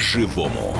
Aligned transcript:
по-живому. 0.00 0.74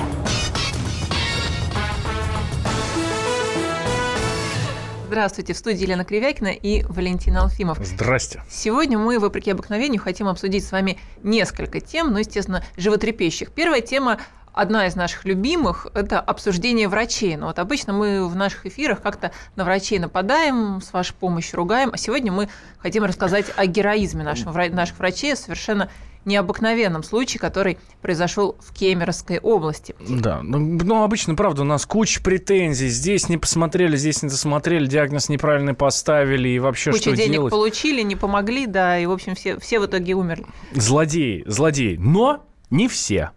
Здравствуйте, 5.05 5.53
в 5.53 5.57
студии 5.57 5.83
Елена 5.83 6.03
Кривякина 6.03 6.47
и 6.47 6.83
Валентин 6.85 7.37
Алфимов. 7.37 7.77
Здрасте. 7.85 8.43
Сегодня 8.49 8.97
мы, 8.97 9.19
вопреки 9.19 9.51
обыкновению, 9.51 10.01
хотим 10.01 10.27
обсудить 10.27 10.65
с 10.65 10.71
вами 10.71 10.97
несколько 11.21 11.79
тем, 11.79 12.11
ну, 12.11 12.17
естественно, 12.17 12.63
животрепещущих. 12.77 13.51
Первая 13.51 13.81
тема 13.81 14.17
одна 14.53 14.87
из 14.87 14.95
наших 14.95 15.23
любимых– 15.25 15.85
это 15.93 16.19
обсуждение 16.19 16.87
врачей. 16.87 17.35
Но 17.35 17.45
вот 17.45 17.59
обычно 17.59 17.93
мы 17.93 18.27
в 18.27 18.35
наших 18.35 18.65
эфирах 18.65 19.03
как-то 19.03 19.31
на 19.55 19.65
врачей 19.65 19.99
нападаем, 19.99 20.81
с 20.81 20.91
вашей 20.93 21.13
помощью 21.13 21.57
ругаем, 21.57 21.91
а 21.93 21.97
сегодня 21.97 22.31
мы 22.31 22.49
хотим 22.79 23.03
рассказать 23.03 23.45
о 23.55 23.67
героизме 23.67 24.23
наших, 24.23 24.47
наших 24.71 24.97
врачей, 24.97 25.35
совершенно 25.35 25.91
необыкновенном 26.25 27.03
случае, 27.03 27.39
который 27.39 27.77
произошел 28.01 28.55
в 28.59 28.73
Кемеровской 28.73 29.39
области. 29.39 29.95
Да, 29.99 30.41
ну, 30.43 30.59
ну 30.59 31.03
обычно, 31.03 31.35
правда, 31.35 31.61
у 31.61 31.65
нас 31.65 31.85
куча 31.85 32.21
претензий. 32.21 32.89
Здесь 32.89 33.29
не 33.29 33.37
посмотрели, 33.37 33.95
здесь 33.97 34.21
не 34.23 34.29
досмотрели, 34.29 34.85
диагноз 34.85 35.29
неправильно 35.29 35.73
поставили 35.73 36.49
и 36.49 36.59
вообще 36.59 36.91
Куча 36.91 37.01
что 37.01 37.15
денег 37.15 37.33
делать? 37.33 37.51
получили, 37.51 38.01
не 38.01 38.15
помогли, 38.15 38.65
да, 38.67 38.99
и, 38.99 39.05
в 39.05 39.11
общем, 39.11 39.35
все, 39.35 39.59
все 39.59 39.79
в 39.79 39.85
итоге 39.85 40.13
умерли. 40.13 40.45
Злодеи, 40.73 41.43
злодеи. 41.45 41.97
Но 41.97 42.43
не 42.69 42.87
все. 42.87 43.31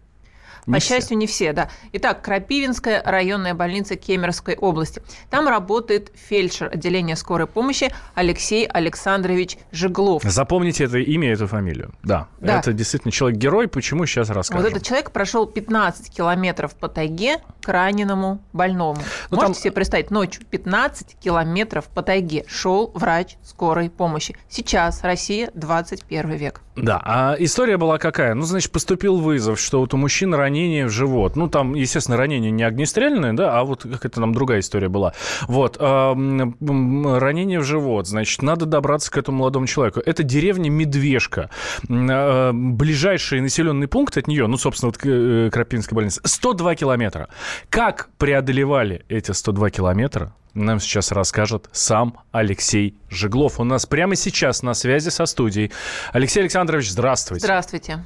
По 0.65 0.71
Не 0.71 0.79
счастью, 0.79 1.17
не 1.17 1.27
все, 1.27 1.53
да. 1.53 1.69
Итак, 1.93 2.21
Крапивинская 2.23 3.01
районная 3.03 3.53
больница 3.53 3.95
Кемеровской 3.95 4.55
области. 4.55 5.01
Там 5.29 5.47
работает 5.47 6.11
фельдшер 6.15 6.69
отделения 6.73 7.15
скорой 7.15 7.45
помощи 7.47 7.91
Алексей 8.15 8.65
Александрович 8.65 9.57
Жеглов. 9.71 10.23
Запомните 10.23 10.85
это 10.85 10.97
имя 10.97 11.31
эту 11.33 11.47
фамилию. 11.47 11.93
Да, 12.03 12.27
Да. 12.39 12.59
это 12.59 12.73
действительно 12.73 13.11
человек-герой. 13.11 13.67
Почему, 13.67 14.05
сейчас 14.07 14.29
расскажем. 14.29 14.63
Вот 14.63 14.71
этот 14.71 14.83
человек 14.83 15.11
прошел 15.11 15.45
15 15.45 16.09
километров 16.09 16.73
по 16.75 16.87
тайге 16.87 17.37
к 17.61 17.67
раненому 17.69 18.41
больному. 18.53 18.99
Ну, 19.29 19.37
Можете 19.37 19.53
там- 19.53 19.61
себе 19.61 19.71
представить, 19.71 20.09
ночью 20.11 20.43
15 20.49 21.15
километров 21.21 21.85
по 21.85 22.01
тайге 22.01 22.43
шел 22.47 22.91
врач 22.95 23.35
скорой 23.43 23.89
помощи. 23.89 24.35
Сейчас 24.49 25.03
Россия 25.03 25.51
21 25.53 26.31
век. 26.31 26.61
Да, 26.75 27.01
а 27.05 27.35
история 27.39 27.77
была 27.77 27.97
какая? 27.97 28.33
Ну, 28.33 28.41
значит, 28.43 28.71
поступил 28.71 29.17
вызов, 29.17 29.59
что 29.59 29.79
вот 29.79 29.93
у 29.93 29.97
мужчины 29.97 30.35
ранение 30.55 30.85
в 30.85 30.89
живот. 30.89 31.35
Ну, 31.35 31.49
там, 31.49 31.75
естественно, 31.75 32.17
ранение 32.17 32.49
не 32.49 32.63
огнестрельное, 32.63 33.33
да, 33.33 33.59
а 33.59 33.65
вот 33.65 33.83
какая-то 33.83 34.21
там 34.21 34.33
другая 34.33 34.59
история 34.59 34.87
была. 34.87 35.13
Вот, 35.47 35.77
ранение 35.77 37.59
в 37.59 37.63
живот, 37.63 38.07
значит, 38.07 38.41
надо 38.41 38.65
добраться 38.65 39.11
к 39.11 39.17
этому 39.17 39.39
молодому 39.39 39.67
человеку. 39.67 39.99
Это 39.99 40.23
деревня 40.23 40.69
Медвежка. 40.69 41.49
А, 41.89 42.51
Ближайший 42.53 43.41
населенный 43.41 43.87
пункт 43.87 44.17
от 44.17 44.27
нее, 44.27 44.47
ну, 44.47 44.57
собственно, 44.57 44.91
вот 44.91 44.99
э, 45.03 45.49
Крапинской 45.51 45.95
больницы, 45.95 46.21
102 46.23 46.75
километра. 46.75 47.27
Как 47.69 48.09
преодолевали 48.17 49.03
эти 49.09 49.31
102 49.31 49.69
километра, 49.71 50.33
нам 50.53 50.79
сейчас 50.79 51.11
расскажет 51.11 51.67
сам 51.73 52.17
Алексей 52.31 52.95
Жеглов. 53.09 53.59
У 53.59 53.65
нас 53.65 53.85
прямо 53.85 54.15
сейчас 54.15 54.63
на 54.63 54.73
связи 54.73 55.09
со 55.09 55.25
студией. 55.25 55.71
Алексей 56.13 56.39
Александрович, 56.39 56.89
здравствуйте. 56.91 57.45
Здравствуйте. 57.45 58.05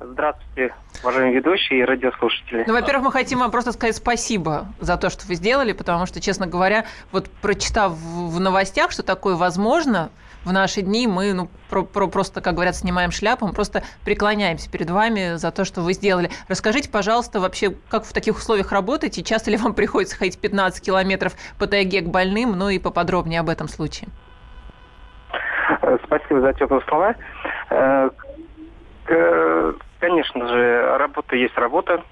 Здравствуйте, 0.00 0.74
уважаемые 1.02 1.36
ведущие 1.36 1.80
и 1.80 1.84
радиослушатели. 1.84 2.64
Ну, 2.66 2.72
во-первых, 2.72 3.06
мы 3.06 3.12
хотим 3.12 3.38
вам 3.38 3.50
просто 3.50 3.72
сказать 3.72 3.94
спасибо 3.96 4.66
за 4.80 4.96
то, 4.96 5.08
что 5.08 5.26
вы 5.26 5.36
сделали, 5.36 5.72
потому 5.72 6.06
что, 6.06 6.20
честно 6.20 6.46
говоря, 6.46 6.84
вот 7.12 7.30
прочитав 7.30 7.92
в 7.92 8.40
новостях, 8.40 8.90
что 8.90 9.04
такое 9.04 9.36
возможно, 9.36 10.10
в 10.44 10.52
наши 10.52 10.82
дни 10.82 11.06
мы 11.06 11.32
ну, 11.32 11.48
про- 11.70 11.84
про- 11.84 12.08
просто, 12.08 12.40
как 12.40 12.54
говорят, 12.54 12.74
снимаем 12.76 13.12
шляпу, 13.12 13.46
мы 13.46 13.52
просто 13.52 13.82
преклоняемся 14.04 14.70
перед 14.70 14.90
вами 14.90 15.36
за 15.36 15.50
то, 15.52 15.64
что 15.64 15.80
вы 15.80 15.92
сделали. 15.94 16.28
Расскажите, 16.48 16.90
пожалуйста, 16.90 17.38
вообще, 17.40 17.70
как 17.88 18.04
в 18.04 18.12
таких 18.12 18.36
условиях 18.36 18.72
работаете? 18.72 19.22
Часто 19.22 19.50
ли 19.52 19.56
вам 19.56 19.74
приходится 19.74 20.16
ходить 20.16 20.38
15 20.40 20.84
километров 20.84 21.34
по 21.58 21.66
тайге 21.66 22.00
к 22.00 22.08
больным? 22.08 22.52
Ну 22.58 22.68
и 22.68 22.78
поподробнее 22.78 23.40
об 23.40 23.48
этом 23.48 23.68
случае. 23.68 24.08
Э, 25.82 25.96
Спасибо 26.04 26.40
за 26.40 26.52
теплые 26.52 26.82
слова. 26.88 27.14
Э, 29.08 29.72
Конечно 30.00 30.46
же, 30.48 30.98
работа 30.98 31.34
есть 31.34 31.56
работа. 31.56 32.02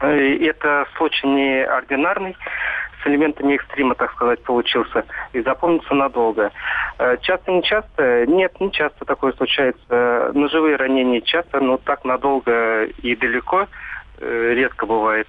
Э, 0.00 0.18
и 0.18 0.46
Это 0.46 0.86
случай 0.96 1.26
неординарный, 1.26 2.36
с 3.02 3.06
элементами 3.06 3.54
экстрима, 3.54 3.94
так 3.94 4.12
сказать, 4.12 4.42
получился, 4.44 5.04
и 5.32 5.42
запомнится 5.42 5.92
надолго. 5.92 6.52
Часто, 7.22 7.50
не 7.50 7.62
часто? 7.62 8.26
Нет, 8.26 8.60
не 8.60 8.70
часто 8.70 9.04
такое 9.04 9.32
случается. 9.32 10.30
Ножевые 10.34 10.76
ранения 10.76 11.20
часто, 11.20 11.60
но 11.60 11.78
так 11.78 12.04
надолго 12.04 12.84
и 12.84 13.16
далеко 13.16 13.66
э, 14.18 14.52
редко 14.54 14.86
бывает. 14.86 15.28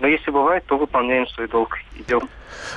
Но 0.00 0.06
если 0.06 0.30
бывает, 0.30 0.64
то 0.66 0.76
выполняем 0.76 1.26
свой 1.28 1.48
долг, 1.48 1.76
идем. 1.98 2.28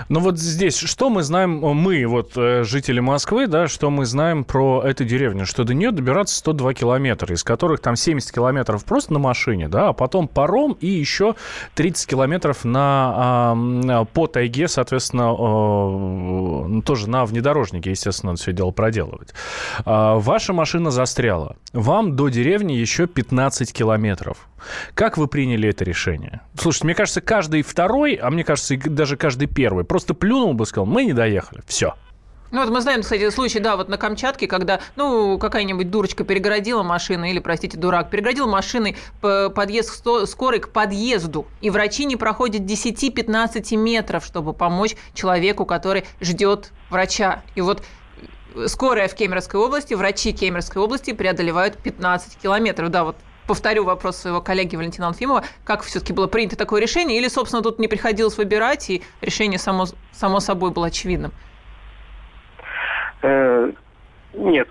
Ну 0.09 0.19
вот 0.19 0.37
здесь, 0.37 0.77
что 0.77 1.09
мы 1.09 1.23
знаем, 1.23 1.59
мы, 1.59 2.05
вот 2.05 2.33
э, 2.35 2.63
жители 2.63 2.99
Москвы, 2.99 3.47
да, 3.47 3.67
что 3.67 3.89
мы 3.89 4.05
знаем 4.05 4.43
про 4.43 4.83
эту 4.83 5.05
деревню? 5.05 5.45
Что 5.45 5.63
до 5.63 5.73
нее 5.73 5.91
добираться 5.91 6.35
102 6.37 6.73
километра, 6.73 7.33
из 7.33 7.43
которых 7.43 7.81
там 7.81 7.95
70 7.95 8.31
километров 8.31 8.85
просто 8.85 9.13
на 9.13 9.19
машине, 9.19 9.67
да, 9.67 9.89
а 9.89 9.93
потом 9.93 10.27
паром 10.27 10.77
и 10.79 10.87
еще 10.87 11.35
30 11.75 12.07
километров 12.09 12.63
на, 12.65 14.05
по 14.13 14.27
тайге, 14.27 14.67
соответственно, 14.67 15.27
ну, 15.27 16.81
тоже 16.85 17.09
на 17.09 17.25
внедорожнике, 17.25 17.91
естественно, 17.91 18.31
надо 18.31 18.41
все 18.41 18.53
дело 18.53 18.71
проделывать. 18.71 19.33
А, 19.85 20.15
Ваша 20.15 20.53
машина 20.53 20.91
застряла. 20.91 21.55
Вам 21.73 22.15
до 22.15 22.29
деревни 22.29 22.73
еще 22.73 23.07
15 23.07 23.73
километров. 23.73 24.47
Как 24.93 25.17
вы 25.17 25.27
приняли 25.27 25.69
это 25.69 25.83
решение? 25.83 26.41
Слушайте, 26.57 26.85
мне 26.85 26.95
кажется, 26.95 27.06
каждый 27.15 27.61
второй, 27.61 28.13
а 28.15 28.29
мне 28.29 28.43
кажется, 28.43 28.75
и 28.75 28.77
даже 28.77 29.17
каждый 29.17 29.47
первый, 29.47 29.83
просто 29.83 30.13
плюнул 30.13 30.53
бы, 30.53 30.65
сказал, 30.65 30.85
мы 30.85 31.05
не 31.05 31.13
доехали, 31.13 31.61
все. 31.65 31.95
Ну 32.49 32.61
вот 32.61 32.69
мы 32.69 32.79
знаем, 32.79 33.01
кстати, 33.01 33.29
случай, 33.29 33.59
да, 33.59 33.75
вот 33.75 33.89
на 33.89 33.97
Камчатке, 33.97 34.47
когда, 34.47 34.79
ну, 34.95 35.37
какая-нибудь 35.37 35.91
дурочка 35.91 36.23
перегородила 36.23 36.81
машину, 36.81 37.25
или, 37.25 37.39
простите, 37.39 37.77
дурак, 37.77 38.09
перегородил 38.09 38.47
машиной 38.47 38.95
по- 39.19 39.49
подъезд 39.49 40.05
скорой 40.25 40.59
к 40.59 40.69
подъезду, 40.69 41.45
и 41.59 41.69
врачи 41.69 42.05
не 42.05 42.15
проходят 42.15 42.61
10-15 42.61 43.75
метров, 43.75 44.23
чтобы 44.25 44.53
помочь 44.53 44.95
человеку, 45.13 45.65
который 45.65 46.05
ждет 46.21 46.71
врача. 46.89 47.41
И 47.55 47.61
вот 47.61 47.83
скорая 48.67 49.07
в 49.07 49.13
Кемеровской 49.13 49.59
области, 49.59 49.93
врачи 49.93 50.31
Кемеровской 50.31 50.81
области 50.81 51.11
преодолевают 51.11 51.77
15 51.77 52.37
километров. 52.37 52.89
Да, 52.89 53.03
вот 53.03 53.17
повторю 53.47 53.85
вопрос 53.85 54.17
своего 54.17 54.41
коллеги 54.41 54.75
Валентина 54.75 55.07
Алфимова, 55.07 55.43
как 55.63 55.81
все-таки 55.81 56.13
было 56.13 56.27
принято 56.27 56.57
такое 56.57 56.81
решение, 56.81 57.17
или, 57.17 57.27
собственно, 57.27 57.63
тут 57.63 57.79
не 57.79 57.87
приходилось 57.87 58.37
выбирать, 58.37 58.89
и 58.89 59.01
решение 59.21 59.57
само, 59.57 59.85
само 60.11 60.39
собой 60.39 60.71
было 60.71 60.87
очевидным? 60.87 61.31
Э, 63.21 63.71
Нет, 64.33 64.69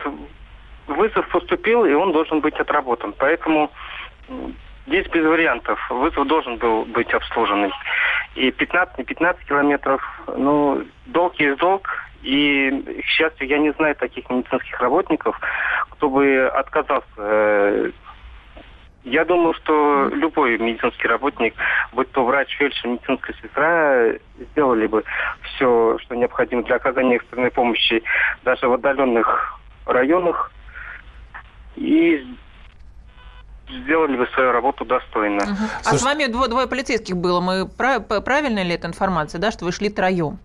вызов 0.87 1.28
поступил, 1.28 1.84
и 1.84 1.92
он 1.92 2.12
должен 2.12 2.41
быть 2.41 2.54
отработан. 2.54 3.14
Поэтому 3.19 3.70
здесь 4.87 5.06
без 5.08 5.25
вариантов. 5.25 5.78
Вызов 5.91 6.26
должен 6.26 6.56
был 6.56 6.84
быть 6.84 7.12
обслуженный. 7.12 7.72
И 8.34 8.50
15, 8.50 8.98
не 8.98 9.04
15 9.04 9.47
километров, 9.47 10.03
ну, 10.37 10.84
долг 11.06 11.34
есть 11.41 11.58
долг. 11.58 11.88
И, 12.22 13.03
к 13.03 13.06
счастью, 13.06 13.47
я 13.47 13.58
не 13.58 13.72
знаю 13.72 13.94
таких 13.94 14.28
медицинских 14.31 14.81
работников, 14.81 15.38
кто 15.91 16.08
бы 16.10 16.50
отказался. 16.54 17.93
Я 19.09 19.25
думаю, 19.25 19.55
что 19.55 20.09
любой 20.12 20.59
медицинский 20.59 21.06
работник, 21.06 21.55
будь 21.93 22.11
то 22.11 22.25
врач, 22.25 22.49
фельдшер, 22.59 22.89
медицинская 22.91 23.37
сестра, 23.41 24.06
сделали 24.50 24.89
бы 24.89 25.05
все, 25.43 25.97
что 26.03 26.17
необходимо 26.17 26.65
для 26.65 26.75
оказания 26.75 27.15
экстренной 27.17 27.53
помощи 27.53 28.03
даже 28.44 28.67
в 28.67 28.72
отдаленных 28.72 29.61
районах 29.87 30.50
и 31.76 32.26
сделали 33.69 34.17
бы 34.17 34.26
свою 34.35 34.50
работу 34.50 34.85
достойно. 34.85 35.44
Мгм. 35.44 35.55
А 35.55 35.82
Слушай- 35.85 35.99
с 35.99 36.02
вами 36.02 36.25
дво- 36.25 36.49
двое 36.49 36.67
полицейских 36.67 37.17
было. 37.17 37.41
Мы 37.41 37.69
пра- 37.69 38.00
п- 38.00 38.20
правильная 38.20 38.64
ли 38.64 38.75
эта 38.75 38.88
информация, 38.88 39.41
да, 39.41 39.52
что 39.52 39.64
вы 39.67 39.70
шли 39.73 39.88
троем? 39.88 40.38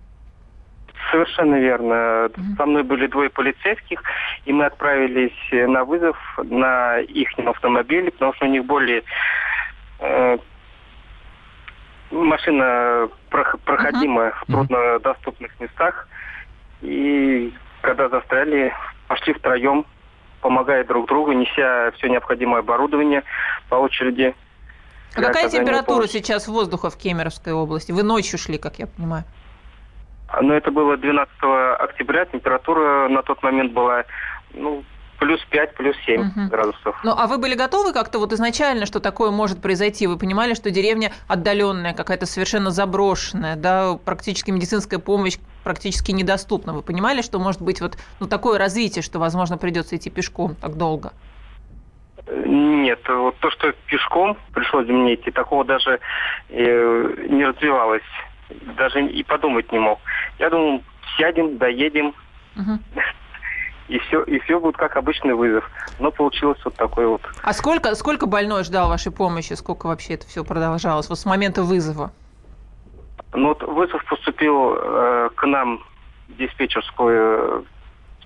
Совершенно 1.12 1.56
верно. 1.56 2.30
Со 2.58 2.66
мной 2.66 2.84
были 2.84 3.08
двое 3.08 3.30
полицейских, 3.30 4.02
и 4.46 4.54
мы 4.54 4.66
отправились 4.66 5.38
э, 5.52 5.68
на 5.68 5.84
вызов 5.84 6.18
на 6.44 7.00
их 7.00 7.28
автомобиле, 7.38 8.12
потому 8.12 8.34
что 8.34 8.46
у 8.46 8.50
них 8.50 8.66
более 8.66 9.04
э, 10.00 10.38
машина 12.12 13.10
прох- 13.30 13.60
проходима 13.66 14.32
в 14.32 14.46
труднодоступных 14.52 15.60
местах. 15.60 16.08
И 16.82 17.54
когда 17.82 18.10
застряли, 18.10 18.74
пошли 19.08 19.34
втроем, 19.34 19.86
помогая 20.42 20.84
друг 20.84 21.08
другу, 21.08 21.34
неся 21.34 21.92
все 21.98 22.08
необходимое 22.08 22.60
оборудование 22.60 23.24
по 23.70 23.76
очереди. 23.76 24.34
А 25.16 25.22
какая 25.22 25.50
температура 25.50 25.98
помощи. 25.98 26.12
сейчас 26.12 26.48
воздуха 26.48 26.90
в 26.90 26.98
Кемеровской 26.98 27.52
области? 27.52 27.92
Вы 27.92 28.04
ночью 28.04 28.40
шли, 28.40 28.58
как 28.58 28.80
я 28.80 28.88
понимаю. 28.88 29.26
Но 30.40 30.54
это 30.54 30.72
было 30.72 30.98
12 30.98 31.34
октября. 31.80 32.26
Температура 32.26 33.10
на 33.10 33.22
тот 33.22 33.44
момент 33.44 33.74
была 33.74 34.06
ну, 34.54 34.84
плюс 35.22 35.40
5, 35.52 35.76
плюс 35.76 35.96
7 36.06 36.22
угу. 36.22 36.50
градусов. 36.50 37.00
Ну, 37.04 37.14
а 37.16 37.28
вы 37.28 37.38
были 37.38 37.54
готовы 37.54 37.94
как-то 37.94 38.18
вот 38.18 38.34
изначально, 38.34 38.88
что 38.88 39.00
такое 39.00 39.30
может 39.30 39.62
произойти? 39.62 40.08
Вы 40.08 40.18
понимали, 40.18 40.56
что 40.56 40.72
деревня 40.72 41.12
отдаленная, 41.28 41.94
какая-то 41.94 42.26
совершенно 42.26 42.72
заброшенная, 42.72 43.56
да, 43.56 44.00
практически 44.04 44.50
медицинская 44.50 45.00
помощь 45.00 45.38
практически 45.64 46.12
недоступна. 46.12 46.74
Вы 46.74 46.82
понимали, 46.82 47.22
что 47.22 47.38
может 47.38 47.62
быть 47.62 47.82
вот 47.82 48.00
ну, 48.20 48.28
такое 48.28 48.58
развитие, 48.58 49.04
что, 49.04 49.20
возможно, 49.20 49.60
придется 49.60 49.96
идти 49.96 50.10
пешком 50.10 50.56
так 50.56 50.76
долго? 50.76 51.12
Нет, 52.28 53.00
вот 53.08 53.38
то, 53.38 53.52
что 53.52 53.74
пешком 53.86 54.38
пришлось 54.56 54.88
мне 54.88 55.14
идти, 55.14 55.30
такого 55.30 55.64
даже 55.66 56.00
э, 56.50 57.28
не 57.30 57.46
развивалось. 57.46 58.02
Даже 58.76 59.06
и 59.06 59.24
подумать 59.24 59.72
не 59.72 59.80
мог. 59.80 60.00
Я 60.42 60.50
думал, 60.50 60.84
сядем, 61.18 61.58
доедем. 61.58 62.16
Угу. 62.58 62.80
И 63.90 64.00
все, 64.00 64.24
и 64.24 64.40
все 64.40 64.60
будет 64.60 64.76
как 64.76 64.98
обычный 64.98 65.36
вызов. 65.36 65.70
Но 66.00 66.12
получилось 66.12 66.60
вот 66.66 66.76
такой 66.76 67.06
вот. 67.06 67.22
А 67.44 67.54
сколько, 67.54 67.94
сколько 67.94 68.26
больной 68.26 68.64
ждал 68.64 68.90
вашей 68.90 69.12
помощи? 69.12 69.54
Сколько 69.54 69.86
вообще 69.86 70.16
это 70.16 70.26
все 70.26 70.44
продолжалось? 70.44 71.10
Вот 71.10 71.20
с 71.20 71.26
момента 71.26 71.62
вызова? 71.62 72.12
Ну 73.34 73.50
вот 73.50 73.62
вызов 73.64 74.04
поступил 74.06 74.74
э, 74.76 75.30
к 75.36 75.46
нам 75.46 75.84
в 76.30 76.38
диспетчерскую 76.38 77.66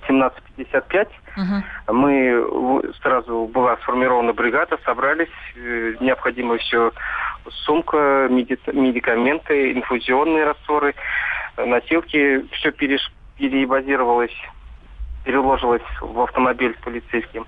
17.55. 0.08 1.08
Угу. 1.36 1.94
Мы 1.94 2.94
сразу 3.02 3.50
была 3.54 3.76
сформирована 3.78 4.32
бригада, 4.32 4.78
собрались, 4.86 5.28
э, 5.56 5.96
необходимо 6.00 6.58
все, 6.60 6.92
сумка, 7.66 8.28
медикаменты, 8.30 9.74
инфузионные 9.74 10.46
растворы, 10.46 10.96
носилки, 11.57 12.46
все 12.52 12.72
переш, 12.72 13.12
перебазировалось, 13.38 14.36
переложилось 15.24 15.81
в 16.02 16.19
автомобиль 16.22 16.75
полицейским 16.84 17.46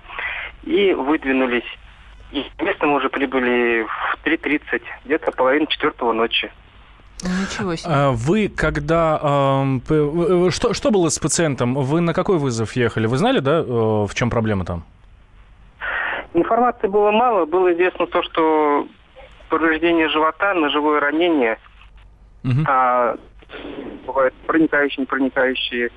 и 0.64 0.92
выдвинулись. 0.92 1.64
И 2.30 2.44
место 2.60 2.86
мы 2.86 2.96
уже 2.96 3.08
прибыли 3.08 3.84
в 3.84 4.26
3.30, 4.26 4.82
где-то 5.04 5.32
половина 5.32 5.66
четвертого 5.66 6.12
ночи. 6.12 6.50
Ничего 7.22 7.74
себе. 7.74 7.92
А 7.92 8.10
вы 8.12 8.48
когда... 8.48 9.18
Э, 9.22 10.50
что, 10.50 10.72
что 10.74 10.90
было 10.90 11.08
с 11.08 11.18
пациентом? 11.18 11.74
Вы 11.74 12.00
на 12.00 12.12
какой 12.12 12.38
вызов 12.38 12.76
ехали? 12.76 13.06
Вы 13.06 13.16
знали, 13.16 13.40
да, 13.40 13.60
э, 13.60 13.62
в 13.62 14.10
чем 14.14 14.30
проблема 14.30 14.64
там? 14.64 14.84
Информации 16.34 16.86
было 16.86 17.10
мало. 17.10 17.46
Было 17.46 17.72
известно 17.72 18.06
то, 18.06 18.22
что 18.22 18.86
повреждение 19.48 20.08
живота, 20.08 20.54
ножевое 20.54 21.00
ранение, 21.00 21.58
угу. 22.44 22.60
а, 22.66 23.16
бывают 24.06 24.34
проникающие, 24.46 25.02
не 25.02 25.06
проникающие. 25.06 25.90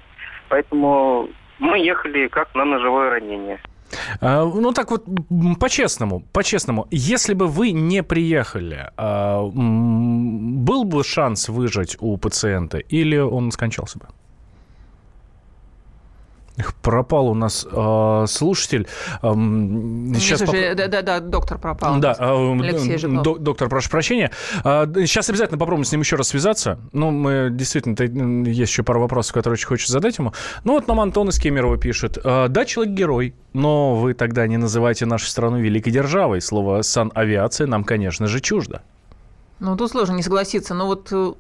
Поэтому 0.50 1.30
мы 1.60 1.78
ехали 1.80 2.28
как 2.28 2.54
на 2.56 2.66
ножевое 2.66 3.10
ранение. 3.10 3.60
А, 4.20 4.46
ну 4.46 4.72
так 4.72 4.92
вот, 4.92 5.06
по-честному, 5.60 6.22
по-честному, 6.32 6.88
если 6.92 7.34
бы 7.34 7.48
вы 7.48 7.72
не 7.72 8.04
приехали, 8.04 8.90
а, 8.98 9.44
был 9.44 10.84
бы 10.84 11.04
шанс 11.04 11.50
выжить 11.50 11.98
у 12.00 12.18
пациента 12.18 12.78
или 12.78 13.18
он 13.18 13.52
скончался 13.52 14.00
бы? 14.00 14.06
Пропал 16.82 17.30
у 17.30 17.34
нас 17.34 17.66
э, 17.70 18.26
слушатель. 18.28 18.88
Э, 19.22 19.32
сейчас 20.16 20.42
Вижу, 20.42 20.52
пок... 20.52 20.76
да, 20.76 20.88
да, 20.88 21.02
да, 21.02 21.20
доктор 21.20 21.58
пропал. 21.58 22.00
Да, 22.00 22.16
э, 22.18 22.60
Алексей 22.60 22.98
Жиглов. 22.98 23.24
До, 23.24 23.38
доктор, 23.38 23.70
прошу 23.70 23.90
прощения. 23.90 24.32
Э, 24.64 24.86
сейчас 25.06 25.30
обязательно 25.30 25.58
попробуем 25.58 25.86
с 25.86 25.92
ним 25.92 26.02
еще 26.02 26.16
раз 26.16 26.30
связаться. 26.30 26.80
Ну, 26.92 27.12
мы 27.12 27.50
действительно, 27.52 27.96
есть 28.50 28.72
еще 28.72 28.84
пару 28.84 29.00
вопросов, 29.00 29.34
которые 29.34 29.56
очень 29.56 29.68
хочется 29.68 29.94
задать 29.94 30.18
ему. 30.18 30.34
Ну, 30.64 30.74
вот 30.74 30.88
нам 30.88 31.00
Антон 31.00 31.30
из 31.30 31.40
Кемерово 31.40 31.78
пишет. 31.78 32.18
Э, 32.24 32.48
да, 32.50 32.66
человек 32.66 32.94
герой, 32.94 33.34
но 33.54 33.96
вы 33.96 34.14
тогда 34.14 34.46
не 34.48 34.58
называйте 34.58 35.06
нашу 35.06 35.28
страну 35.28 35.58
великой 35.58 35.92
державой. 35.92 36.42
Слово 36.42 36.82
«санавиация» 36.82 37.68
нам, 37.68 37.84
конечно 37.84 38.28
же, 38.28 38.40
чуждо. 38.40 38.82
Ну, 39.62 39.78
тут 39.78 39.92
сложно 39.92 40.16
не 40.16 40.24
согласиться. 40.24 40.74
Но 40.74 40.88
вот 40.88 41.10
э, 41.12 41.34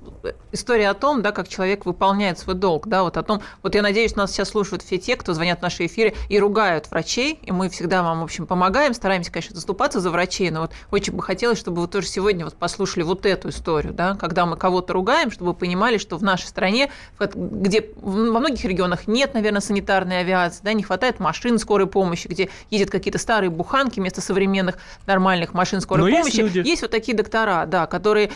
история 0.51 0.89
о 0.89 0.93
том, 0.93 1.23
да, 1.23 1.31
как 1.31 1.47
человек 1.47 1.87
выполняет 1.87 2.37
свой 2.37 2.55
долг, 2.55 2.87
да, 2.87 3.01
вот 3.01 3.17
о 3.17 3.23
том, 3.23 3.41
вот 3.63 3.73
я 3.73 3.81
надеюсь, 3.81 4.15
нас 4.15 4.31
сейчас 4.31 4.49
слушают 4.49 4.83
все 4.83 4.99
те, 4.99 5.15
кто 5.15 5.33
звонят 5.33 5.57
в 5.57 5.61
наши 5.63 5.87
эфиры 5.87 6.13
и 6.29 6.39
ругают 6.39 6.89
врачей, 6.91 7.39
и 7.41 7.51
мы 7.51 7.67
всегда 7.69 8.03
вам, 8.03 8.19
в 8.19 8.23
общем, 8.23 8.45
помогаем, 8.45 8.93
стараемся, 8.93 9.31
конечно, 9.31 9.55
заступаться 9.55 9.99
за 9.99 10.11
врачей, 10.11 10.51
но 10.51 10.61
вот 10.61 10.71
очень 10.91 11.13
бы 11.13 11.23
хотелось, 11.23 11.57
чтобы 11.57 11.81
вы 11.81 11.87
тоже 11.87 12.05
сегодня 12.05 12.45
вот 12.45 12.53
послушали 12.53 13.01
вот 13.01 13.25
эту 13.25 13.49
историю, 13.49 13.91
да, 13.91 14.15
когда 14.15 14.45
мы 14.45 14.55
кого-то 14.55 14.93
ругаем, 14.93 15.31
чтобы 15.31 15.53
вы 15.53 15.57
понимали, 15.57 15.97
что 15.97 16.15
в 16.17 16.23
нашей 16.23 16.45
стране, 16.45 16.91
где 17.19 17.89
во 17.95 18.39
многих 18.39 18.63
регионах 18.65 19.07
нет, 19.07 19.33
наверное, 19.33 19.61
санитарной 19.61 20.19
авиации, 20.19 20.61
да, 20.63 20.73
не 20.73 20.83
хватает 20.83 21.19
машин 21.19 21.57
скорой 21.57 21.87
помощи, 21.87 22.27
где 22.27 22.49
ездят 22.69 22.91
какие-то 22.91 23.17
старые 23.17 23.49
буханки 23.49 23.99
вместо 23.99 24.21
современных 24.21 24.77
нормальных 25.07 25.55
машин 25.55 25.81
скорой 25.81 26.11
но 26.11 26.17
помощи. 26.17 26.35
Есть, 26.35 26.55
люди. 26.55 26.67
есть 26.67 26.81
вот 26.83 26.91
такие 26.91 27.17
доктора, 27.17 27.65
да, 27.65 27.87
которые 27.87 28.10
которые, 28.11 28.31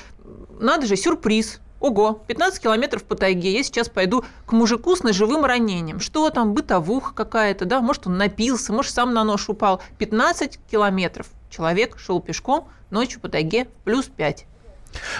надо 0.59 0.85
же, 0.87 0.95
сюрприз, 0.95 1.59
Ого, 1.81 2.23
15 2.27 2.63
километров 2.63 3.03
по 3.03 3.15
тайге. 3.15 3.51
Я 3.51 3.61
сейчас 3.61 3.89
пойду 3.89 4.23
к 4.45 4.53
мужику 4.53 4.95
с 4.95 5.03
ножевым 5.03 5.43
ранением. 5.43 5.99
Что 5.99 6.29
там, 6.29 6.53
бытовуха 6.53 7.13
какая-то, 7.13 7.65
да? 7.65 7.81
Может, 7.81 8.07
он 8.07 8.17
напился, 8.17 8.71
может, 8.73 8.93
сам 8.93 9.13
на 9.13 9.23
нож 9.23 9.49
упал. 9.49 9.81
15 9.99 10.57
километров. 10.71 11.27
Человек 11.51 11.99
шел 11.99 12.21
пешком 12.21 12.69
ночью 12.89 13.19
по 13.19 13.27
тайге 13.27 13.67
плюс 13.83 14.05
5. 14.05 14.45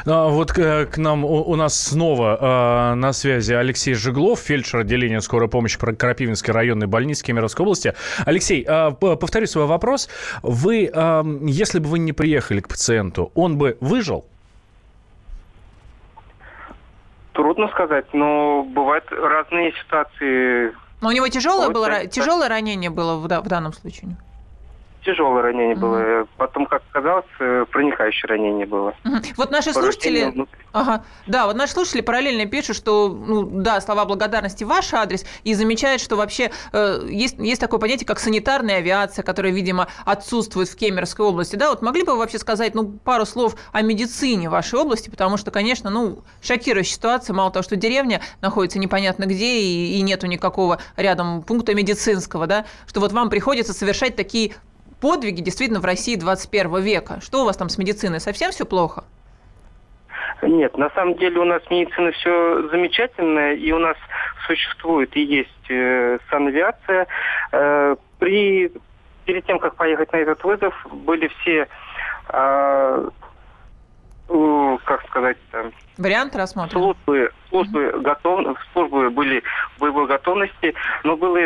А, 0.06 0.30
вот 0.30 0.54
к, 0.54 0.60
э, 0.60 0.86
к 0.86 0.98
нам 0.98 1.26
у, 1.26 1.44
у 1.44 1.56
нас 1.56 1.78
снова 1.80 2.94
э, 2.94 2.96
на 2.96 3.14
связи 3.14 3.54
Алексей 3.54 3.94
Жиглов, 3.94 4.40
фельдшер 4.40 4.80
отделения 4.80 5.22
скорой 5.22 5.50
помощи 5.50 5.78
Крапивинской 5.78 6.54
районной 6.54 6.88
больницы 6.88 7.24
Кемеровской 7.26 7.64
области. 7.64 7.94
Алексей, 8.26 8.66
э, 8.66 8.92
повторю 8.92 9.46
свой 9.46 9.66
вопрос. 9.66 10.10
Вы, 10.42 10.90
э, 10.92 11.24
если 11.44 11.80
бы 11.80 11.90
вы 11.90 12.00
не 12.00 12.14
приехали 12.14 12.62
к 12.62 12.70
пациенту, 12.70 13.32
он 13.36 13.58
бы 13.58 13.78
выжил? 13.82 14.26
Трудно 17.36 17.68
сказать, 17.68 18.06
но 18.14 18.64
бывают 18.64 19.04
разные 19.12 19.74
ситуации. 19.74 20.74
Но 21.02 21.10
у 21.10 21.12
него 21.12 21.28
тяжелое, 21.28 21.70
было, 21.70 22.08
тяжелое 22.08 22.48
ранение 22.48 22.90
было 22.90 23.18
в, 23.18 23.28
в 23.28 23.48
данном 23.48 23.74
случае? 23.74 24.16
Тяжелое 25.06 25.44
ранение 25.44 25.76
было. 25.76 26.28
Потом, 26.38 26.66
как 26.66 26.82
оказалось, 26.90 27.26
э, 27.40 27.66
проникающее 27.72 28.28
ранение 28.28 28.66
было. 28.66 28.94
Вот 29.38 29.52
наши 29.52 29.72
слушатели... 29.72 30.48
Ага. 30.74 31.06
Да, 31.26 31.46
вот 31.46 31.56
наши 31.56 31.72
слушатели 31.72 32.02
параллельно 32.02 32.46
пишут, 32.48 32.76
что, 32.76 33.08
ну, 33.08 33.44
да, 33.44 33.80
слова 33.80 34.04
благодарности 34.04 34.66
в 34.66 34.68
ваш 34.68 34.94
адрес, 34.94 35.26
и 35.46 35.54
замечают, 35.54 36.02
что 36.02 36.18
вообще 36.18 36.52
э, 36.74 37.00
есть, 37.10 37.38
есть 37.40 37.62
такое 37.62 37.80
понятие, 37.80 38.06
как 38.06 38.20
санитарная 38.20 38.78
авиация, 38.78 39.24
которая, 39.24 39.54
видимо, 39.54 39.88
отсутствует 40.04 40.68
в 40.68 40.76
Кемеровской 40.76 41.26
области. 41.26 41.56
Да, 41.56 41.70
вот 41.70 41.82
могли 41.82 42.04
бы 42.04 42.12
вы 42.12 42.18
вообще 42.18 42.40
сказать, 42.40 42.76
ну, 42.76 42.92
пару 42.92 43.26
слов 43.26 43.56
о 43.72 43.82
медицине 43.82 44.50
вашей 44.50 44.78
области, 44.78 45.10
потому 45.10 45.38
что, 45.38 45.50
конечно, 45.50 45.90
ну, 45.90 46.24
шокирующая 46.42 46.96
ситуация, 46.96 47.34
мало 47.34 47.52
того, 47.52 47.64
что 47.64 47.78
деревня 47.78 48.20
находится 48.42 48.78
непонятно 48.78 49.26
где, 49.26 49.60
и, 49.60 49.98
и 49.98 50.02
нету 50.02 50.28
никакого 50.28 50.80
рядом 50.98 51.42
пункта 51.44 51.74
медицинского, 51.74 52.48
да, 52.48 52.66
что 52.86 53.00
вот 53.00 53.14
вам 53.14 53.30
приходится 53.30 53.74
совершать 53.74 54.18
такие 54.18 54.56
подвиги 55.06 55.42
действительно 55.42 55.82
в 55.82 55.86
России 55.86 56.16
21 56.16 56.82
века. 56.82 57.20
Что 57.22 57.44
у 57.44 57.46
вас 57.46 57.56
там 57.58 57.70
с 57.70 57.78
медициной? 57.78 58.20
Совсем 58.20 58.50
все 58.50 58.66
плохо? 58.66 59.04
Нет, 60.42 60.76
на 60.80 60.90
самом 60.96 61.14
деле 61.18 61.42
у 61.42 61.44
нас 61.44 61.62
медицина 61.70 62.12
все 62.12 62.68
замечательная, 62.70 63.54
и 63.54 63.72
у 63.72 63.78
нас 63.78 63.98
существует 64.48 65.16
и 65.16 65.22
есть 65.22 65.70
э, 65.70 66.18
санавиация. 66.32 67.06
Э, 67.52 67.96
при, 68.18 68.72
перед 69.26 69.46
тем, 69.46 69.60
как 69.60 69.76
поехать 69.76 70.12
на 70.12 70.18
этот 70.18 70.44
вызов, 70.44 70.74
были 70.92 71.28
все, 71.40 71.68
э, 72.30 73.10
э, 74.30 74.78
как 74.86 75.06
сказать, 75.06 75.38
там, 75.52 75.72
Варианты 76.00 76.40
рассмотрены? 76.40 76.84
Службы, 76.84 77.32
службы, 77.50 77.84
mm-hmm. 77.84 78.02
готов, 78.02 78.58
службы 78.74 79.10
были 79.12 79.44
в 79.76 79.82
боевой 79.82 80.08
готовности, 80.08 80.74
но 81.04 81.16
было 81.16 81.38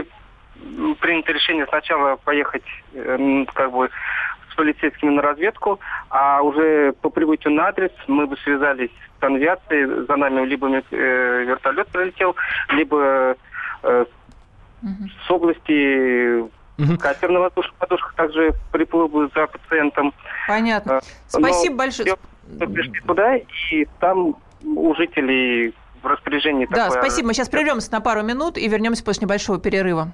принято 1.00 1.32
решение 1.32 1.66
сначала 1.68 2.16
поехать 2.18 2.64
э, 2.94 3.46
как 3.54 3.72
бы 3.72 3.90
с 4.52 4.56
полицейскими 4.56 5.12
на 5.12 5.22
разведку, 5.22 5.80
а 6.10 6.42
уже 6.42 6.94
по 7.02 7.10
прибытию 7.10 7.54
на 7.54 7.68
адрес 7.68 7.92
мы 8.08 8.28
бы 8.28 8.38
связались 8.38 8.92
с 9.20 9.24
авиацией, 9.24 10.06
за 10.06 10.16
нами 10.16 10.46
либо 10.46 10.68
э, 10.70 11.44
вертолет 11.46 11.88
прилетел, 11.90 12.36
либо 12.70 13.36
э, 13.84 14.06
с 14.82 15.32
области 15.32 16.50
Угу. 16.80 16.98
Катер 16.98 17.30
на 17.30 17.42
воздушных 17.42 17.76
подушках 17.76 18.14
также 18.16 18.54
приплыл 18.72 19.10
бы 19.10 19.30
за 19.36 19.48
пациентом. 19.48 20.14
Понятно. 20.48 21.02
Спасибо 21.28 21.74
Но 21.74 21.78
большое. 21.78 22.16
Мы 22.48 22.68
пришли 22.68 23.02
туда, 23.02 23.36
и 23.36 23.86
там 24.00 24.38
у 24.64 24.96
жителей 24.96 25.74
в 26.02 26.08
распоряжении 26.08 26.66
Да, 26.68 26.86
такое... 26.86 27.02
спасибо. 27.02 27.28
Мы 27.28 27.34
сейчас 27.34 27.50
прервемся 27.50 27.92
на 27.92 28.00
пару 28.00 28.24
минут 28.24 28.58
и 28.58 28.66
вернемся 28.68 29.04
после 29.04 29.26
небольшого 29.26 29.60
перерыва. 29.60 30.14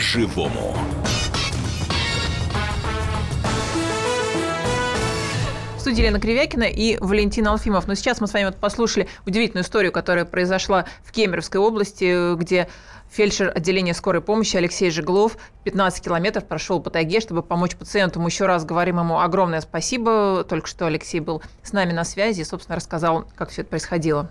По-живому. 0.00 0.74
В 5.76 5.80
студии 5.80 6.00
Елена 6.00 6.18
Кривякина 6.18 6.62
и 6.62 6.96
Валентин 6.96 7.46
Алфимов. 7.46 7.86
Но 7.86 7.94
сейчас 7.94 8.18
мы 8.22 8.26
с 8.26 8.32
вами 8.32 8.46
вот 8.46 8.56
послушали 8.56 9.08
удивительную 9.26 9.62
историю, 9.62 9.92
которая 9.92 10.24
произошла 10.24 10.86
в 11.04 11.12
Кемеровской 11.12 11.60
области, 11.60 12.34
где 12.36 12.70
фельдшер 13.10 13.52
отделения 13.54 13.92
скорой 13.92 14.22
помощи 14.22 14.56
Алексей 14.56 14.90
Жеглов 14.90 15.36
15 15.64 16.02
километров 16.02 16.46
прошел 16.46 16.80
по 16.80 16.88
тайге, 16.88 17.20
чтобы 17.20 17.42
помочь 17.42 17.76
пациенту. 17.76 18.20
Мы 18.20 18.30
еще 18.30 18.46
раз 18.46 18.64
говорим 18.64 19.00
ему 19.00 19.20
огромное 19.20 19.60
спасибо. 19.60 20.46
Только 20.48 20.66
что 20.66 20.86
Алексей 20.86 21.20
был 21.20 21.42
с 21.62 21.74
нами 21.74 21.92
на 21.92 22.04
связи 22.04 22.40
и, 22.40 22.44
собственно, 22.44 22.76
рассказал, 22.76 23.26
как 23.36 23.50
все 23.50 23.60
это 23.60 23.68
происходило. 23.68 24.30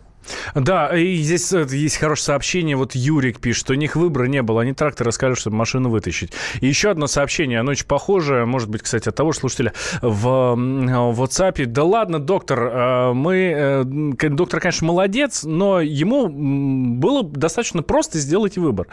Да, 0.55 0.95
и 0.95 1.15
здесь 1.17 1.51
э, 1.53 1.65
есть 1.69 1.97
хорошее 1.97 2.25
сообщение. 2.25 2.75
Вот 2.75 2.95
Юрик 2.95 3.39
пишет, 3.39 3.61
что 3.61 3.73
у 3.73 3.75
них 3.75 3.95
выбора 3.95 4.25
не 4.25 4.41
было. 4.41 4.61
Они 4.61 4.73
трактор 4.73 5.07
рассказали, 5.07 5.35
чтобы 5.35 5.55
машину 5.55 5.89
вытащить. 5.89 6.31
И 6.61 6.67
еще 6.67 6.91
одно 6.91 7.07
сообщение, 7.07 7.59
оно 7.59 7.71
очень 7.71 7.85
похожее, 7.85 8.45
может 8.45 8.69
быть, 8.69 8.81
кстати, 8.81 9.09
от 9.09 9.15
того 9.15 9.31
же 9.31 9.39
слушателя 9.39 9.73
в, 10.01 10.55
в 10.55 11.21
WhatsApp. 11.21 11.65
Да 11.65 11.83
ладно, 11.83 12.19
доктор, 12.19 12.59
э, 12.59 13.13
мы... 13.13 13.35
Э, 13.35 13.83
доктор, 13.83 14.59
конечно, 14.59 14.87
молодец, 14.87 15.43
но 15.43 15.81
ему 15.81 16.27
было 16.29 17.23
достаточно 17.23 17.81
просто 17.81 18.19
сделать 18.19 18.57
выбор. 18.57 18.87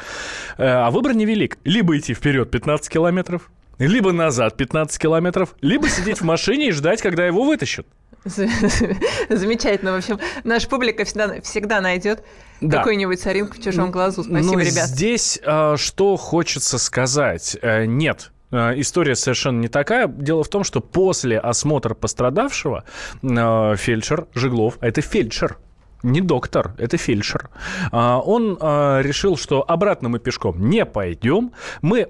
А 0.59 0.91
выбор 0.91 1.15
невелик. 1.15 1.59
Либо 1.65 1.97
идти 1.97 2.15
вперед 2.15 2.51
15 2.51 2.89
километров, 2.89 3.51
либо 3.79 4.13
назад 4.13 4.57
15 4.57 4.99
километров, 5.01 5.55
либо 5.61 5.89
сидеть 5.89 6.21
в 6.21 6.25
машине 6.25 6.69
и 6.69 6.73
ждать, 6.73 7.03
когда 7.03 7.27
его 7.27 7.45
вытащат. 7.45 7.87
Замечательно. 9.29 9.93
В 9.93 9.97
общем, 9.97 10.19
наша 10.45 10.69
публика 10.69 11.05
всегда, 11.05 11.41
всегда 11.43 11.81
найдет 11.81 12.25
да. 12.61 12.79
какую-нибудь 12.79 13.21
соринку 13.21 13.55
в 13.55 13.63
чужом 13.63 13.91
глазу. 13.91 14.25
Спасибо, 14.25 14.55
Но 14.55 14.61
ребят. 14.61 14.89
Здесь 14.89 15.39
а, 15.45 15.77
что 15.77 16.17
хочется 16.17 16.79
сказать. 16.79 17.57
Э, 17.63 17.85
нет, 17.85 18.33
э, 18.51 18.81
История 18.81 19.15
совершенно 19.15 19.61
не 19.61 19.69
такая. 19.69 20.09
Дело 20.09 20.43
в 20.43 20.49
том, 20.49 20.65
что 20.65 20.81
после 20.81 21.39
осмотра 21.39 21.95
пострадавшего 21.95 22.85
э, 23.23 23.77
фельдшер 23.77 24.27
Жиглов, 24.35 24.79
а 24.81 24.89
это 24.89 25.03
фельдшер, 25.03 25.59
не 26.07 26.21
доктор, 26.21 26.75
это 26.79 26.97
фельдшер. 26.97 27.51
А, 27.93 28.21
он 28.21 28.57
решил, 28.57 29.37
что 29.37 29.65
обратно 29.67 30.09
мы 30.09 30.19
пешком 30.19 30.69
не 30.69 30.85
пойдем. 30.85 31.53
Мы, 31.83 32.07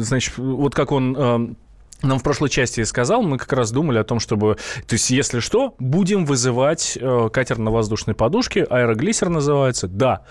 значит, 0.00 0.36
вот 0.38 0.74
как 0.74 0.92
он 0.92 1.56
нам 2.02 2.18
в 2.18 2.22
прошлой 2.22 2.48
части 2.48 2.82
сказал, 2.84 3.22
мы 3.22 3.38
как 3.38 3.52
раз 3.52 3.72
думали 3.72 3.98
о 3.98 4.04
том, 4.04 4.20
чтобы, 4.20 4.56
то 4.86 4.94
есть, 4.94 5.10
если 5.10 5.40
что, 5.40 5.74
будем 5.78 6.24
вызывать 6.24 6.96
э, 7.00 7.28
катер 7.32 7.58
на 7.58 7.70
воздушной 7.70 8.14
подушке, 8.14 8.64
аэроглиссер 8.64 9.28
называется, 9.28 9.86
да. 9.86 10.22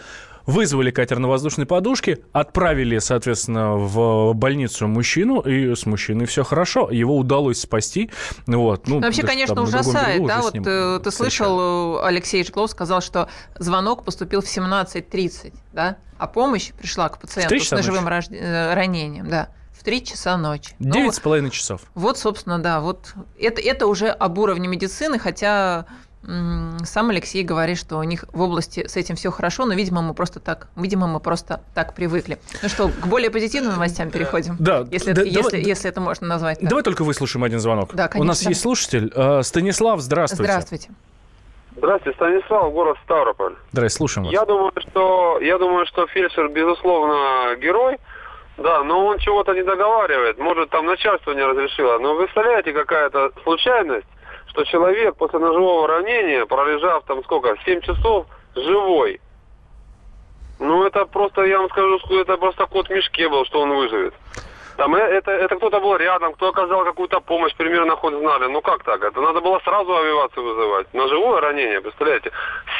Вызвали 0.49 0.89
катер 0.89 1.19
на 1.19 1.27
воздушной 1.27 1.67
подушке, 1.67 2.21
отправили, 2.31 2.97
соответственно, 2.97 3.75
в 3.75 4.33
больницу 4.33 4.87
мужчину, 4.87 5.41
и 5.41 5.75
с 5.75 5.85
мужчиной 5.85 6.25
все 6.25 6.43
хорошо. 6.43 6.89
Его 6.89 7.15
удалось 7.15 7.61
спасти. 7.61 8.09
Вот, 8.47 8.87
ну, 8.87 8.99
Вообще, 8.99 9.21
конечно, 9.21 9.61
ужасает, 9.61 10.25
да? 10.25 10.41
Вот 10.41 10.55
э, 10.55 10.99
ты 11.03 11.11
слышал, 11.11 12.03
Алексей 12.03 12.43
Жиглов 12.43 12.71
сказал, 12.71 13.01
что 13.01 13.29
звонок 13.59 14.03
поступил 14.03 14.41
в 14.41 14.45
17.30, 14.45 15.53
да? 15.71 15.97
А 16.17 16.25
помощь 16.25 16.71
пришла 16.71 17.09
к 17.09 17.21
пациенту 17.21 17.59
с 17.59 17.69
ножевым 17.69 18.05
ночи. 18.05 18.29
Э, 18.31 18.73
ранением, 18.73 19.29
да 19.29 19.49
в 19.71 19.83
3 19.83 20.03
часа 20.03 20.35
ночи. 20.35 20.75
Ну 20.79 20.91
девять 20.91 21.15
с 21.15 21.21
половиной 21.21 21.51
часов. 21.51 21.81
Вот, 21.95 22.17
собственно, 22.17 22.59
да. 22.59 22.81
Вот 22.81 23.13
это, 23.39 23.61
это 23.61 23.87
уже 23.87 24.09
об 24.09 24.37
уровне 24.37 24.67
медицины, 24.67 25.17
хотя 25.19 25.85
сам 26.23 27.09
Алексей 27.09 27.43
говорит, 27.43 27.77
что 27.77 27.97
у 27.97 28.03
них 28.03 28.25
в 28.33 28.41
области 28.41 28.85
с 28.85 28.97
этим 28.97 29.15
все 29.15 29.31
хорошо, 29.31 29.65
но, 29.65 29.73
видимо, 29.73 30.01
мы 30.01 30.13
просто 30.13 30.39
так, 30.39 30.67
видимо, 30.75 31.07
мы 31.07 31.19
просто 31.19 31.61
так 31.73 31.95
привыкли. 31.95 32.37
Ну 32.61 32.69
что, 32.69 32.89
к 32.89 33.07
более 33.07 33.31
позитивным 33.31 33.73
новостям 33.73 34.11
переходим? 34.11 34.57
Да. 34.59 34.85
Если, 34.91 35.13
да, 35.13 35.21
это, 35.21 35.33
давай, 35.33 35.43
если, 35.43 35.69
если 35.69 35.89
это 35.89 36.01
можно 36.01 36.27
назвать. 36.27 36.59
Так. 36.59 36.69
Давай 36.69 36.83
только 36.83 37.03
выслушаем 37.03 37.43
один 37.45 37.59
звонок. 37.59 37.93
Да, 37.93 38.07
конечно. 38.07 38.21
У 38.21 38.27
нас 38.27 38.41
есть 38.41 38.61
слушатель. 38.61 39.11
Э, 39.15 39.43
Станислав, 39.43 40.01
здравствуйте. 40.01 40.43
Здравствуйте. 40.43 40.89
Здравствуйте, 41.77 42.17
Станислав, 42.17 42.73
город 42.73 42.97
Ставрополь. 43.05 43.55
Здравствуйте, 43.71 43.95
слушаем 43.95 44.25
вас. 44.25 44.33
Я 44.33 44.45
думаю, 44.45 44.73
что, 44.77 45.39
я 45.39 45.57
думаю, 45.57 45.85
что 45.85 46.05
фельдшер, 46.07 46.49
безусловно, 46.49 47.55
герой, 47.55 47.97
да, 48.57 48.83
но 48.83 49.05
он 49.05 49.19
чего-то 49.19 49.53
не 49.53 49.63
договаривает. 49.63 50.37
Может, 50.37 50.69
там 50.69 50.85
начальство 50.85 51.31
не 51.31 51.43
разрешило. 51.43 51.97
Но 51.99 52.15
вы 52.15 52.23
представляете, 52.23 52.73
какая-то 52.73 53.31
случайность, 53.43 54.07
что 54.59 54.65
человек 54.65 55.15
после 55.15 55.39
ножевого 55.39 55.87
ранения, 55.87 56.45
пролежав 56.45 57.03
там 57.05 57.23
сколько, 57.23 57.55
7 57.65 57.81
часов, 57.81 58.25
живой. 58.55 59.21
Ну, 60.59 60.85
это 60.85 61.05
просто, 61.05 61.43
я 61.43 61.59
вам 61.59 61.69
скажу, 61.69 61.97
это 62.19 62.35
просто 62.35 62.65
кот 62.65 62.87
в 62.87 62.91
мешке 62.91 63.29
был, 63.29 63.45
что 63.45 63.61
он 63.61 63.69
выживет. 63.69 64.13
Там 64.79 64.95
это, 64.95 65.31
это 65.31 65.57
кто-то 65.57 65.81
был 65.81 65.97
рядом, 65.97 66.33
кто 66.33 66.47
оказал 66.47 66.85
какую-то 66.85 67.19
помощь, 67.19 67.53
примерно 67.57 67.97
хоть 67.97 68.13
знали. 68.17 68.49
Ну 68.49 68.61
как 68.61 68.81
так? 68.85 69.03
Это 69.03 69.19
надо 69.19 69.41
было 69.41 69.59
сразу 69.65 69.93
авиацию 69.93 70.45
вызывать. 70.45 70.93
На 70.93 71.05
живое 71.09 71.41
ранение, 71.41 71.81
представляете? 71.81 72.31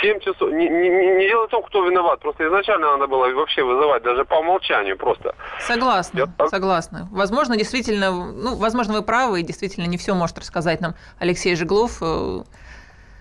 7 0.02 0.20
часов. 0.22 0.50
Не, 0.50 0.70
не, 0.70 0.90
не 0.90 1.28
дело 1.28 1.48
в 1.48 1.50
том, 1.50 1.62
кто 1.64 1.86
виноват. 1.86 2.22
Просто 2.22 2.48
изначально 2.48 2.92
надо 2.92 3.08
было 3.08 3.28
вообще 3.34 3.64
вызывать, 3.64 4.04
даже 4.04 4.24
по 4.24 4.36
умолчанию 4.36 4.98
просто. 4.98 5.36
Согласна, 5.60 6.20
Я... 6.20 6.48
согласна. 6.48 7.10
Возможно, 7.12 7.58
действительно, 7.58 8.12
ну, 8.12 8.56
возможно, 8.56 8.94
вы 8.94 9.02
правы, 9.02 9.42
и 9.42 9.44
действительно 9.44 9.86
не 9.86 9.98
все 9.98 10.14
может 10.14 10.38
рассказать 10.38 10.80
нам 10.80 10.96
Алексей 11.20 11.54
Жеглов. 11.58 11.98
Э, 12.02 12.44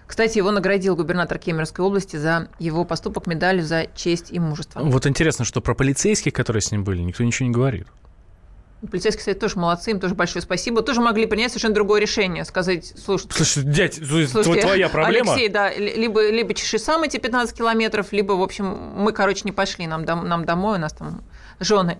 кстати, 0.07 0.39
его 0.39 0.53
наградил 0.53 0.95
губернатор 0.95 1.39
Кемеровской 1.39 1.85
области 1.85 2.15
за 2.15 2.49
его 2.61 2.85
поступок 2.85 3.27
медалью 3.27 3.65
за 3.65 3.87
честь 3.97 4.31
и 4.31 4.39
мужество. 4.39 4.81
Вот 4.85 5.05
интересно, 5.07 5.45
что 5.45 5.61
про 5.61 5.75
полицейских, 5.75 6.33
которые 6.33 6.61
с 6.61 6.71
ним 6.71 6.85
были, 6.85 7.01
никто 7.01 7.25
ничего 7.25 7.49
не 7.49 7.53
говорит. 7.53 7.89
Полицейский 8.91 9.25
совет 9.25 9.41
тоже 9.41 9.59
молодцы, 9.59 9.91
им 9.91 9.99
тоже 9.99 10.15
большое 10.15 10.41
спасибо. 10.41 10.83
Тоже 10.83 11.01
могли 11.01 11.27
принять 11.27 11.51
совершенно 11.51 11.75
другое 11.75 12.01
решение, 12.01 12.45
сказать, 12.45 12.93
слушай... 12.97 13.27
Слушай, 13.31 13.65
дядь, 13.65 13.95
слушайте, 13.97 14.61
твоя 14.61 14.89
проблема. 14.91 15.33
Алексей, 15.33 15.49
да, 15.49 15.73
либо, 15.75 16.31
либо 16.31 16.55
чеши 16.55 16.79
сам 16.79 17.03
эти 17.03 17.17
15 17.17 17.57
километров, 17.57 18.13
либо, 18.13 18.35
в 18.35 18.43
общем, 18.43 18.67
мы, 18.97 19.13
короче, 19.13 19.43
не 19.45 19.53
пошли, 19.53 19.89
нам, 19.89 20.05
нам 20.05 20.45
домой, 20.45 20.79
у 20.79 20.81
нас 20.81 20.93
там 20.93 21.23
жены. 21.59 21.99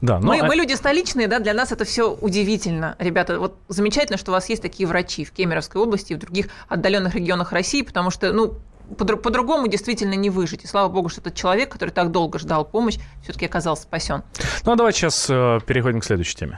Да, 0.00 0.18
но... 0.18 0.26
мы, 0.26 0.42
мы 0.42 0.56
люди 0.56 0.74
столичные, 0.74 1.26
да, 1.26 1.38
для 1.38 1.54
нас 1.54 1.72
это 1.72 1.84
все 1.84 2.12
удивительно. 2.12 2.96
Ребята, 2.98 3.38
вот 3.38 3.56
замечательно, 3.68 4.18
что 4.18 4.30
у 4.30 4.34
вас 4.34 4.48
есть 4.48 4.60
такие 4.60 4.86
врачи 4.86 5.24
в 5.24 5.32
Кемеровской 5.32 5.80
области 5.80 6.12
и 6.12 6.16
в 6.16 6.18
других 6.18 6.48
отдаленных 6.68 7.14
регионах 7.14 7.52
России, 7.52 7.82
потому 7.82 8.10
что, 8.10 8.32
ну, 8.32 8.58
по-другому 8.96 9.68
действительно 9.68 10.14
не 10.14 10.30
выжить. 10.30 10.64
И 10.64 10.66
слава 10.66 10.88
богу, 10.88 11.08
что 11.08 11.20
этот 11.20 11.34
человек, 11.34 11.70
который 11.70 11.90
так 11.90 12.10
долго 12.10 12.38
ждал 12.38 12.64
помощь, 12.64 12.98
все-таки 13.22 13.46
оказался 13.46 13.82
спасен. 13.82 14.22
Ну 14.64 14.72
а 14.72 14.76
давайте 14.76 15.00
сейчас 15.00 15.26
э, 15.28 15.60
переходим 15.66 16.00
к 16.00 16.04
следующей 16.04 16.36
теме. 16.36 16.56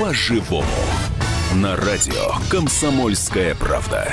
По-живому. 0.00 0.64
На 1.54 1.76
радио 1.76 2.34
«Комсомольская 2.50 3.54
правда». 3.54 4.12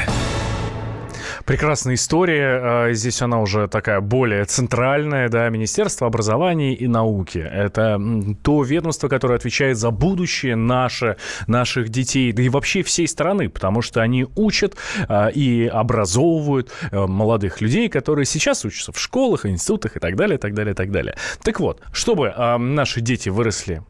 Прекрасная 1.46 1.96
история. 1.96 2.60
А, 2.62 2.94
здесь 2.94 3.22
она 3.22 3.42
уже 3.42 3.68
такая 3.68 4.00
более 4.00 4.46
центральная, 4.46 5.28
да, 5.28 5.50
Министерство 5.50 6.08
образования 6.08 6.74
и 6.74 6.88
науки. 6.88 7.38
Это 7.38 8.02
то 8.44 8.64
ведомство, 8.64 9.10
которое 9.10 9.36
отвечает 9.36 9.78
за 9.78 9.92
будущее 9.92 10.56
наше, 10.56 11.18
наших 11.48 11.90
детей, 11.90 12.32
да 12.32 12.44
и 12.44 12.50
вообще 12.50 12.82
всей 12.82 13.10
страны, 13.10 13.50
потому 13.50 13.82
что 13.82 14.02
они 14.02 14.26
учат 14.36 14.78
а, 15.10 15.28
и 15.28 15.66
образовывают 15.66 16.72
а, 16.92 17.08
молодых 17.08 17.60
людей, 17.60 17.90
которые 17.90 18.26
сейчас 18.26 18.64
учатся 18.64 18.94
в 18.94 19.00
школах, 19.00 19.46
институтах 19.46 19.98
и 19.98 20.00
так 20.00 20.16
далее, 20.16 20.38
так 20.38 20.54
далее, 20.54 20.74
так 20.74 20.92
далее. 20.92 21.18
Так 21.44 21.60
вот, 21.60 21.82
чтобы 21.92 22.34
наши 22.58 23.02
дети 23.02 23.28
выросли 23.30 23.82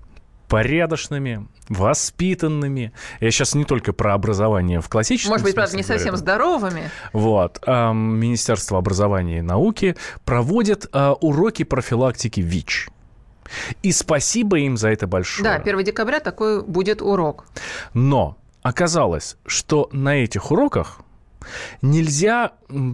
порядочными, 0.53 1.47
воспитанными. 1.67 2.93
Я 3.19 3.31
сейчас 3.31 3.55
не 3.55 3.65
только 3.65 3.91
про 3.91 4.13
образование 4.13 4.81
в 4.81 4.87
классическом 4.87 5.31
Может 5.31 5.45
быть, 5.45 5.55
правда, 5.55 5.75
не 5.75 5.81
совсем 5.81 6.09
говорю. 6.09 6.17
здоровыми. 6.17 6.91
Вот. 7.11 7.59
Министерство 7.65 8.77
образования 8.77 9.39
и 9.39 9.41
науки 9.41 9.95
проводит 10.25 10.85
а, 10.91 11.13
уроки 11.13 11.63
профилактики 11.63 12.39
ВИЧ. 12.39 12.89
И 13.81 13.91
спасибо 13.91 14.59
им 14.59 14.77
за 14.77 14.89
это 14.89 15.07
большое. 15.07 15.43
Да, 15.43 15.55
1 15.55 15.83
декабря 15.83 16.19
такой 16.19 16.63
будет 16.63 17.01
урок. 17.01 17.45
Но 17.95 18.37
оказалось, 18.61 19.37
что 19.47 19.89
на 19.91 20.23
этих 20.23 20.51
уроках 20.51 21.01
нельзя 21.81 22.51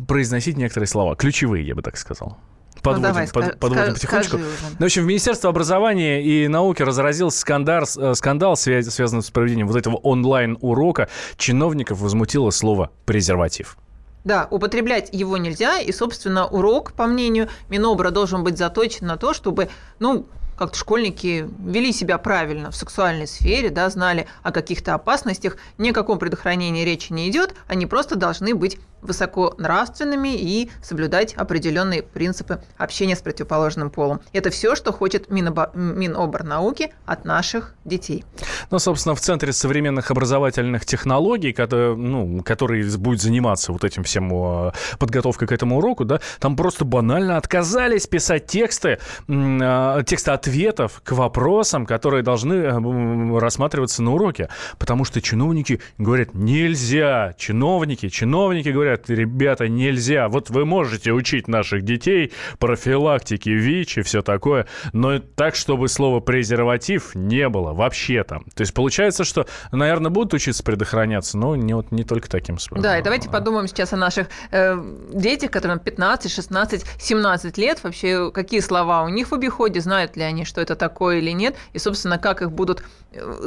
произносить 0.07 0.55
некоторые 0.55 0.87
слова, 0.87 1.17
ключевые, 1.17 1.67
я 1.67 1.75
бы 1.75 1.81
так 1.81 1.97
сказал. 1.97 2.37
Подводим, 2.81 3.01
ну, 3.01 3.07
давай, 3.07 3.27
под, 3.27 3.59
подводим 3.59 3.93
потихонечку. 3.93 4.37
Ну, 4.37 4.45
в 4.79 4.83
общем, 4.83 5.03
в 5.03 5.05
Министерство 5.05 5.49
образования 5.49 6.23
и 6.23 6.47
науки 6.47 6.81
разразился 6.81 7.39
скандал, 7.39 7.85
э, 7.97 8.13
скандал 8.15 8.55
связанный 8.55 9.23
с 9.23 9.31
проведением 9.31 9.67
вот 9.67 9.77
этого 9.77 9.95
онлайн-урока. 9.97 11.09
Чиновников 11.37 11.99
возмутило 11.99 12.49
слово 12.49 12.91
«презерватив». 13.05 13.77
Да, 14.23 14.47
употреблять 14.51 15.09
его 15.13 15.37
нельзя, 15.37 15.79
и, 15.79 15.91
собственно, 15.91 16.45
урок, 16.45 16.91
по 16.93 17.07
мнению 17.07 17.47
Минобра, 17.69 18.11
должен 18.11 18.43
быть 18.43 18.57
заточен 18.57 19.07
на 19.07 19.17
то, 19.17 19.33
чтобы, 19.33 19.69
ну, 19.99 20.27
как-то 20.57 20.77
школьники 20.77 21.49
вели 21.65 21.93
себя 21.93 22.17
правильно 22.17 22.69
в 22.69 22.75
сексуальной 22.75 23.27
сфере, 23.27 23.69
да, 23.69 23.89
знали 23.89 24.27
о 24.43 24.51
каких-то 24.51 24.93
опасностях, 24.93 25.55
ни 25.77 25.91
о 25.91 25.93
каком 25.93 26.19
предохранении 26.19 26.83
речи 26.83 27.13
не 27.13 27.29
идет, 27.29 27.55
они 27.67 27.85
просто 27.85 28.17
должны 28.17 28.53
быть 28.53 28.77
высоко 29.01 29.53
нравственными 29.57 30.35
и 30.35 30.69
соблюдать 30.81 31.33
определенные 31.33 32.03
принципы 32.03 32.61
общения 32.77 33.15
с 33.15 33.21
противоположным 33.21 33.89
полом. 33.89 34.21
Это 34.33 34.49
все, 34.49 34.75
что 34.75 34.91
хочет 34.91 35.29
Минобо... 35.29 35.71
Миноборнауки 35.73 36.93
от 37.05 37.25
наших 37.25 37.75
детей. 37.85 38.23
Ну, 38.71 38.79
собственно, 38.79 39.15
в 39.15 39.21
Центре 39.21 39.53
современных 39.53 40.11
образовательных 40.11 40.85
технологий, 40.85 41.53
который, 41.53 41.95
ну, 41.95 42.43
который 42.43 42.83
будет 42.97 43.21
заниматься 43.21 43.71
вот 43.71 43.83
этим 43.83 44.03
всем 44.03 44.31
э, 44.33 44.71
подготовкой 44.97 45.47
к 45.47 45.51
этому 45.51 45.77
уроку, 45.77 46.05
да, 46.05 46.19
там 46.39 46.55
просто 46.55 46.85
банально 46.85 47.37
отказались 47.37 48.07
писать 48.07 48.47
тексты, 48.47 48.99
э, 49.27 50.03
тексты 50.05 50.31
ответов 50.31 51.01
к 51.03 51.11
вопросам, 51.11 51.85
которые 51.85 52.23
должны 52.23 52.53
э, 52.53 53.39
рассматриваться 53.39 54.03
на 54.03 54.13
уроке. 54.13 54.49
Потому 54.77 55.05
что 55.05 55.21
чиновники 55.21 55.81
говорят, 55.97 56.33
нельзя. 56.33 57.33
Чиновники, 57.37 58.09
чиновники 58.09 58.69
говорят, 58.69 58.88
говорят, 58.89 59.09
ребята, 59.09 59.67
нельзя. 59.67 60.27
Вот 60.27 60.49
вы 60.49 60.65
можете 60.65 61.11
учить 61.11 61.47
наших 61.47 61.83
детей 61.83 62.31
профилактике 62.59 63.51
ВИЧ 63.51 63.99
и 63.99 64.01
все 64.01 64.21
такое, 64.21 64.67
но 64.93 65.19
так, 65.19 65.55
чтобы 65.55 65.87
слово 65.87 66.19
презерватив 66.19 67.15
не 67.15 67.47
было 67.49 67.73
вообще 67.73 68.23
там. 68.23 68.45
То 68.55 68.61
есть 68.61 68.73
получается, 68.73 69.23
что, 69.23 69.45
наверное, 69.71 70.09
будут 70.09 70.33
учиться 70.33 70.63
предохраняться, 70.63 71.37
но 71.37 71.55
не, 71.55 71.73
вот, 71.73 71.91
не 71.91 72.03
только 72.03 72.29
таким 72.29 72.57
способом. 72.57 72.83
Да, 72.83 72.97
и 72.97 73.03
давайте 73.03 73.29
подумаем 73.29 73.67
сейчас 73.67 73.93
о 73.93 73.97
наших 73.97 74.27
э, 74.51 74.77
детях, 75.13 75.51
которым 75.51 75.79
15, 75.79 76.31
16, 76.31 76.85
17 76.99 77.57
лет. 77.57 77.83
Вообще, 77.83 78.31
какие 78.31 78.59
слова 78.59 79.03
у 79.03 79.09
них 79.09 79.29
в 79.31 79.33
обиходе, 79.33 79.79
знают 79.81 80.15
ли 80.15 80.23
они, 80.23 80.45
что 80.45 80.61
это 80.61 80.75
такое 80.75 81.17
или 81.17 81.31
нет, 81.31 81.55
и, 81.73 81.79
собственно, 81.79 82.17
как 82.17 82.41
их 82.41 82.51
будут, 82.51 82.83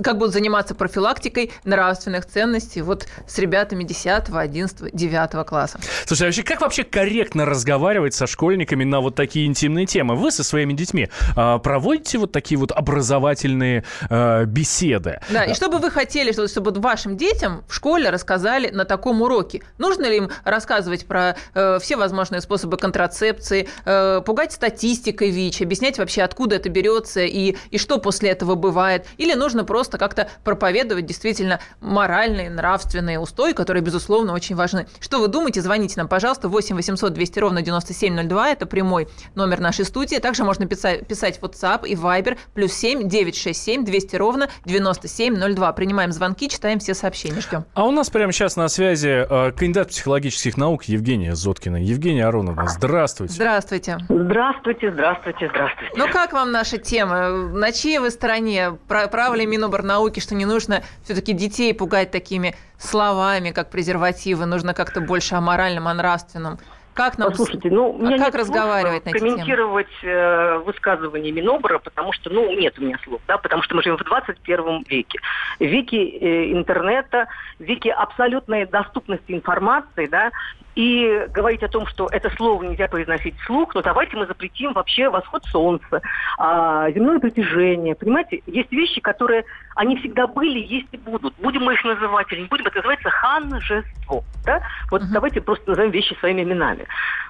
как 0.02 0.19
будут 0.19 0.33
заниматься 0.33 0.75
профилактикой 0.75 1.52
нравственных 1.64 2.26
ценностей 2.26 2.83
вот 2.83 3.07
с 3.26 3.38
ребятами 3.38 3.85
10, 3.85 4.31
11, 4.33 4.95
9 4.95 5.47
класса. 5.47 5.78
Слушай, 6.07 6.23
а 6.23 6.26
вообще 6.26 6.42
как 6.42 6.61
вообще 6.61 6.85
корректно 6.85 7.45
разговаривать 7.45 8.14
со 8.14 8.26
школьниками 8.26 8.85
на 8.85 9.00
вот 9.00 9.14
такие 9.14 9.47
интимные 9.47 9.87
темы? 9.87 10.16
Вы 10.16 10.31
со 10.31 10.45
своими 10.45 10.73
детьми 10.73 11.09
э, 11.37 11.59
проводите 11.62 12.19
вот 12.19 12.33
такие 12.33 12.59
вот 12.59 12.73
образовательные 12.73 13.85
э, 14.11 14.45
беседы? 14.47 15.21
Да, 15.31 15.45
и 15.45 15.54
что 15.54 15.69
бы 15.69 15.78
вы 15.78 15.90
хотели, 15.90 16.33
чтобы, 16.33 16.49
чтобы 16.49 16.73
вашим 16.81 17.16
детям 17.16 17.64
в 17.69 17.75
школе 17.75 18.11
рассказали 18.11 18.71
на 18.71 18.85
таком 18.85 19.23
уроке? 19.23 19.62
Нужно 19.78 20.07
ли 20.07 20.16
им 20.19 20.31
рассказывать 20.45 21.07
про 21.07 21.37
э, 21.54 21.78
все 21.81 21.97
возможные 21.97 22.40
способы 22.40 22.76
контрацепции, 22.76 23.69
э, 23.85 24.21
пугать 24.25 24.52
статистикой 24.52 25.31
ВИЧ, 25.31 25.62
объяснять 25.62 25.99
вообще, 25.99 26.23
откуда 26.23 26.57
это 26.57 26.69
берется 26.69 27.21
и, 27.21 27.57
и 27.71 27.78
что 27.78 27.99
после 27.99 28.31
этого 28.31 28.54
бывает? 28.54 29.07
Или 29.19 29.35
нужно 29.35 29.51
просто 29.64 29.99
как-то 29.99 30.28
проповедовать 30.44 31.06
действительно 31.06 31.61
моральные, 31.80 32.50
нравственные 32.50 33.18
устои, 33.18 33.52
которые, 33.52 33.82
безусловно, 33.82 34.32
очень 34.32 34.56
важны? 34.56 34.87
Что 35.00 35.21
вы 35.21 35.28
думаете, 35.28 35.61
звоните 35.61 35.94
нам, 35.97 36.09
пожалуйста, 36.09 36.49
8 36.49 36.75
800 36.76 37.12
200 37.12 37.38
ровно 37.38 37.62
9702, 37.62 38.50
это 38.50 38.66
прямой 38.66 39.09
номер 39.35 39.61
нашей 39.61 39.85
студии. 39.85 40.16
Также 40.16 40.44
можно 40.44 40.66
писать, 40.66 41.06
писать 41.06 41.38
в 41.38 41.44
WhatsApp 41.44 41.87
и 41.87 41.94
Viber, 41.94 42.38
плюс 42.54 42.73
7 42.73 43.09
967 43.09 43.85
200 43.85 44.16
ровно 44.16 44.49
9702. 44.64 45.73
Принимаем 45.73 46.12
звонки, 46.12 46.49
читаем 46.49 46.78
все 46.78 46.94
сообщения, 46.94 47.40
ждем. 47.40 47.64
А 47.75 47.85
у 47.85 47.90
нас 47.90 48.11
прямо 48.11 48.32
сейчас 48.32 48.56
на 48.56 48.68
связи 48.68 49.26
э, 49.28 49.52
кандидат 49.52 49.88
психологических 49.88 50.56
наук 50.56 50.85
Евгения 50.85 51.35
Зоткина. 51.35 51.76
Евгения 51.76 52.26
Ароновна, 52.26 52.68
здравствуйте. 52.68 53.35
Здравствуйте. 53.35 53.99
Здравствуйте, 54.09 54.92
здравствуйте, 54.92 55.49
здравствуйте. 55.49 55.93
Ну 55.97 56.08
как 56.08 56.32
вам 56.32 56.52
наша 56.52 56.78
тема? 56.78 57.30
На 57.30 57.73
чьей 57.73 57.99
вы 57.99 58.10
стороне? 58.10 58.78
Прав 58.88 59.34
ли 59.34 59.42
Миноборнауки, 59.47 60.21
что 60.21 60.35
не 60.35 60.47
нужно 60.47 60.83
все-таки 61.05 61.33
детей 61.33 61.75
пугать 61.75 62.11
такими 62.11 62.55
словами, 62.78 63.50
как 63.50 63.71
презервативы? 63.71 64.47
Нужно 64.47 64.75
как-то 64.75 65.00
больше 65.00 65.35
о 65.35 65.41
моральном, 65.41 65.89
о 65.89 65.95
нравственном. 65.95 66.59
Как 66.95 67.17
нам 67.17 67.31
Послушайте, 67.31 67.71
ну, 67.71 67.99
а 68.07 68.19
как 68.19 68.35
разговаривать 68.35 69.07
на 69.07 69.11
эти 69.11 69.19
комментировать 69.19 69.87
э, 70.02 70.59
высказывания 70.59 71.33
Минобра, 71.33 71.78
потому 71.78 72.13
что, 72.13 72.28
ну, 72.28 72.55
нет 72.55 72.78
у 72.78 72.83
меня 72.83 72.99
слов, 73.02 73.23
да, 73.26 73.39
потому 73.39 73.63
что 73.63 73.75
мы 73.75 73.83
живем 73.83 73.97
в 73.97 74.05
21 74.05 74.85
веке. 74.87 75.19
Веке 75.59 75.97
э, 75.97 76.52
интернета, 76.52 77.28
веке 77.59 77.93
абсолютной 77.93 78.67
доступности 78.67 79.33
информации, 79.33 80.07
да, 80.07 80.33
и 80.75 81.26
говорить 81.32 81.63
о 81.63 81.69
том, 81.69 81.87
что 81.87 82.08
это 82.11 82.30
слово 82.30 82.63
нельзя 82.63 82.89
произносить 82.89 83.39
вслух, 83.41 83.75
но 83.75 83.82
давайте 83.82 84.17
мы 84.17 84.26
запретим 84.26 84.73
вообще 84.73 85.08
восход 85.08 85.45
солнца, 85.47 86.00
а, 86.39 86.91
земное 86.91 87.19
притяжение. 87.19 87.95
Понимаете, 87.95 88.43
есть 88.47 88.73
вещи, 88.73 89.00
которые, 89.00 89.45
они 89.76 89.97
всегда 89.99 90.26
были, 90.26 90.58
есть 90.58 90.89
и 90.93 90.97
будут. 90.97 91.35
Будем 91.39 91.63
мы 91.63 91.75
их 91.75 91.85
называть 91.85 92.32
или 92.32 92.41
не 92.43 92.47
будем, 92.47 92.67
это 92.67 92.76
называется 92.76 93.11
ханжество. 93.11 94.25
Да? 94.45 94.63
Вот 94.91 95.02
uh-huh. 95.02 95.13
давайте 95.13 95.41
просто 95.41 95.71
назовем 95.71 95.91
вещи 95.91 96.15
своими 96.21 96.43
именами. 96.43 96.87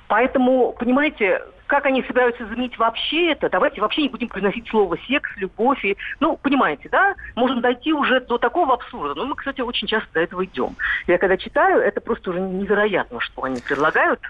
Поэтому, 0.09 0.72
понимаете, 0.78 1.42
как 1.72 1.87
они 1.87 2.02
собираются 2.02 2.44
заменить 2.44 2.76
вообще 2.76 3.30
это, 3.32 3.48
давайте 3.48 3.80
вообще 3.80 4.02
не 4.02 4.11
будем 4.11 4.28
произносить 4.28 4.68
слово 4.68 4.98
секс, 5.08 5.30
любовь. 5.37 5.82
И, 5.87 5.96
ну, 6.20 6.37
понимаете, 6.37 6.90
да, 6.90 7.14
можем 7.35 7.62
дойти 7.62 7.94
уже 7.94 8.20
до 8.20 8.37
такого 8.37 8.74
абсурда. 8.74 9.14
Но 9.14 9.24
мы, 9.24 9.35
кстати, 9.37 9.62
очень 9.62 9.88
часто 9.88 10.06
до 10.12 10.20
этого 10.20 10.44
идем. 10.44 10.76
Я 11.06 11.16
когда 11.16 11.38
читаю, 11.38 11.80
это 11.80 12.02
просто 12.02 12.28
уже 12.28 12.40
невероятно, 12.40 13.20
что 13.20 13.44
они 13.44 13.58
предлагают. 13.62 14.20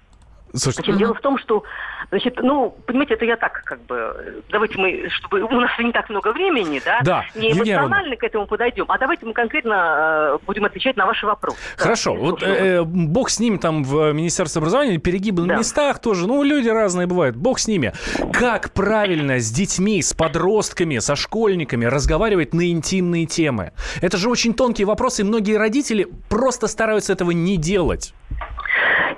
Слушайте, 0.54 0.92
Значит, 0.92 0.98
дело 0.98 1.14
в 1.14 1.20
том, 1.20 1.38
что, 1.38 1.62
значит, 2.10 2.38
ну, 2.42 2.76
понимаете, 2.86 3.14
это 3.14 3.24
я 3.24 3.36
так, 3.36 3.62
как 3.64 3.80
бы, 3.82 4.42
давайте 4.50 4.78
мы, 4.78 5.08
чтобы 5.10 5.40
у 5.42 5.60
нас 5.60 5.70
не 5.78 5.92
так 5.92 6.10
много 6.10 6.32
времени, 6.32 6.80
да, 6.84 7.00
да 7.02 7.24
не 7.34 7.52
эмоционально 7.52 8.16
к 8.16 8.24
этому 8.24 8.46
подойдем, 8.46 8.84
а 8.88 8.98
давайте 8.98 9.24
мы 9.24 9.32
конкретно 9.32 10.34
э, 10.34 10.38
будем 10.46 10.64
отвечать 10.64 10.96
на 10.96 11.06
ваши 11.06 11.24
вопросы. 11.24 11.56
Хорошо, 11.76 12.14
да, 12.14 12.20
вот 12.20 12.42
э, 12.42 12.82
бог 12.82 13.30
с 13.30 13.40
ним 13.40 13.58
там 13.58 13.82
в 13.82 14.12
Министерстве 14.12 14.60
образования, 14.60 14.98
перегибы 14.98 15.42
да. 15.42 15.54
на 15.54 15.58
местах 15.58 16.00
тоже, 16.00 16.26
ну, 16.26 16.42
люди 16.42 16.68
разные 16.68 17.06
бывают, 17.06 17.36
бог 17.36 17.58
с 17.58 17.66
ними. 17.66 17.92
Как 18.32 18.72
правильно 18.72 19.38
с 19.38 19.50
детьми, 19.50 20.02
с 20.02 20.12
подростками, 20.12 20.98
со 20.98 21.16
школьниками 21.16 21.86
разговаривать 21.86 22.52
на 22.52 22.70
интимные 22.70 23.24
темы? 23.24 23.72
Это 24.02 24.18
же 24.18 24.28
очень 24.28 24.52
тонкие 24.52 24.86
вопросы, 24.86 25.22
и 25.22 25.24
многие 25.24 25.56
родители 25.56 26.08
просто 26.28 26.66
стараются 26.66 27.12
этого 27.14 27.30
не 27.30 27.56
делать. 27.56 28.12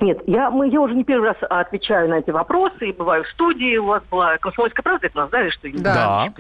Нет, 0.05 0.19
я, 0.27 0.51
мы, 0.51 0.69
я 0.69 0.83
уже 0.83 0.95
не 0.95 1.03
первый 1.03 1.29
раз 1.29 1.37
отвечаю 1.49 2.11
на 2.11 2.19
эти 2.19 2.29
вопросы, 2.29 2.91
и 2.91 2.93
бываю 2.93 3.25
в 3.25 3.29
студии, 3.29 3.79
у 3.79 3.87
вас 3.87 4.03
была 4.11 4.37
«Комсомольская 4.37 4.83
правда», 4.83 5.07
это 5.07 5.17
нас, 5.17 5.31
что 5.55 5.69
да. 5.79 6.31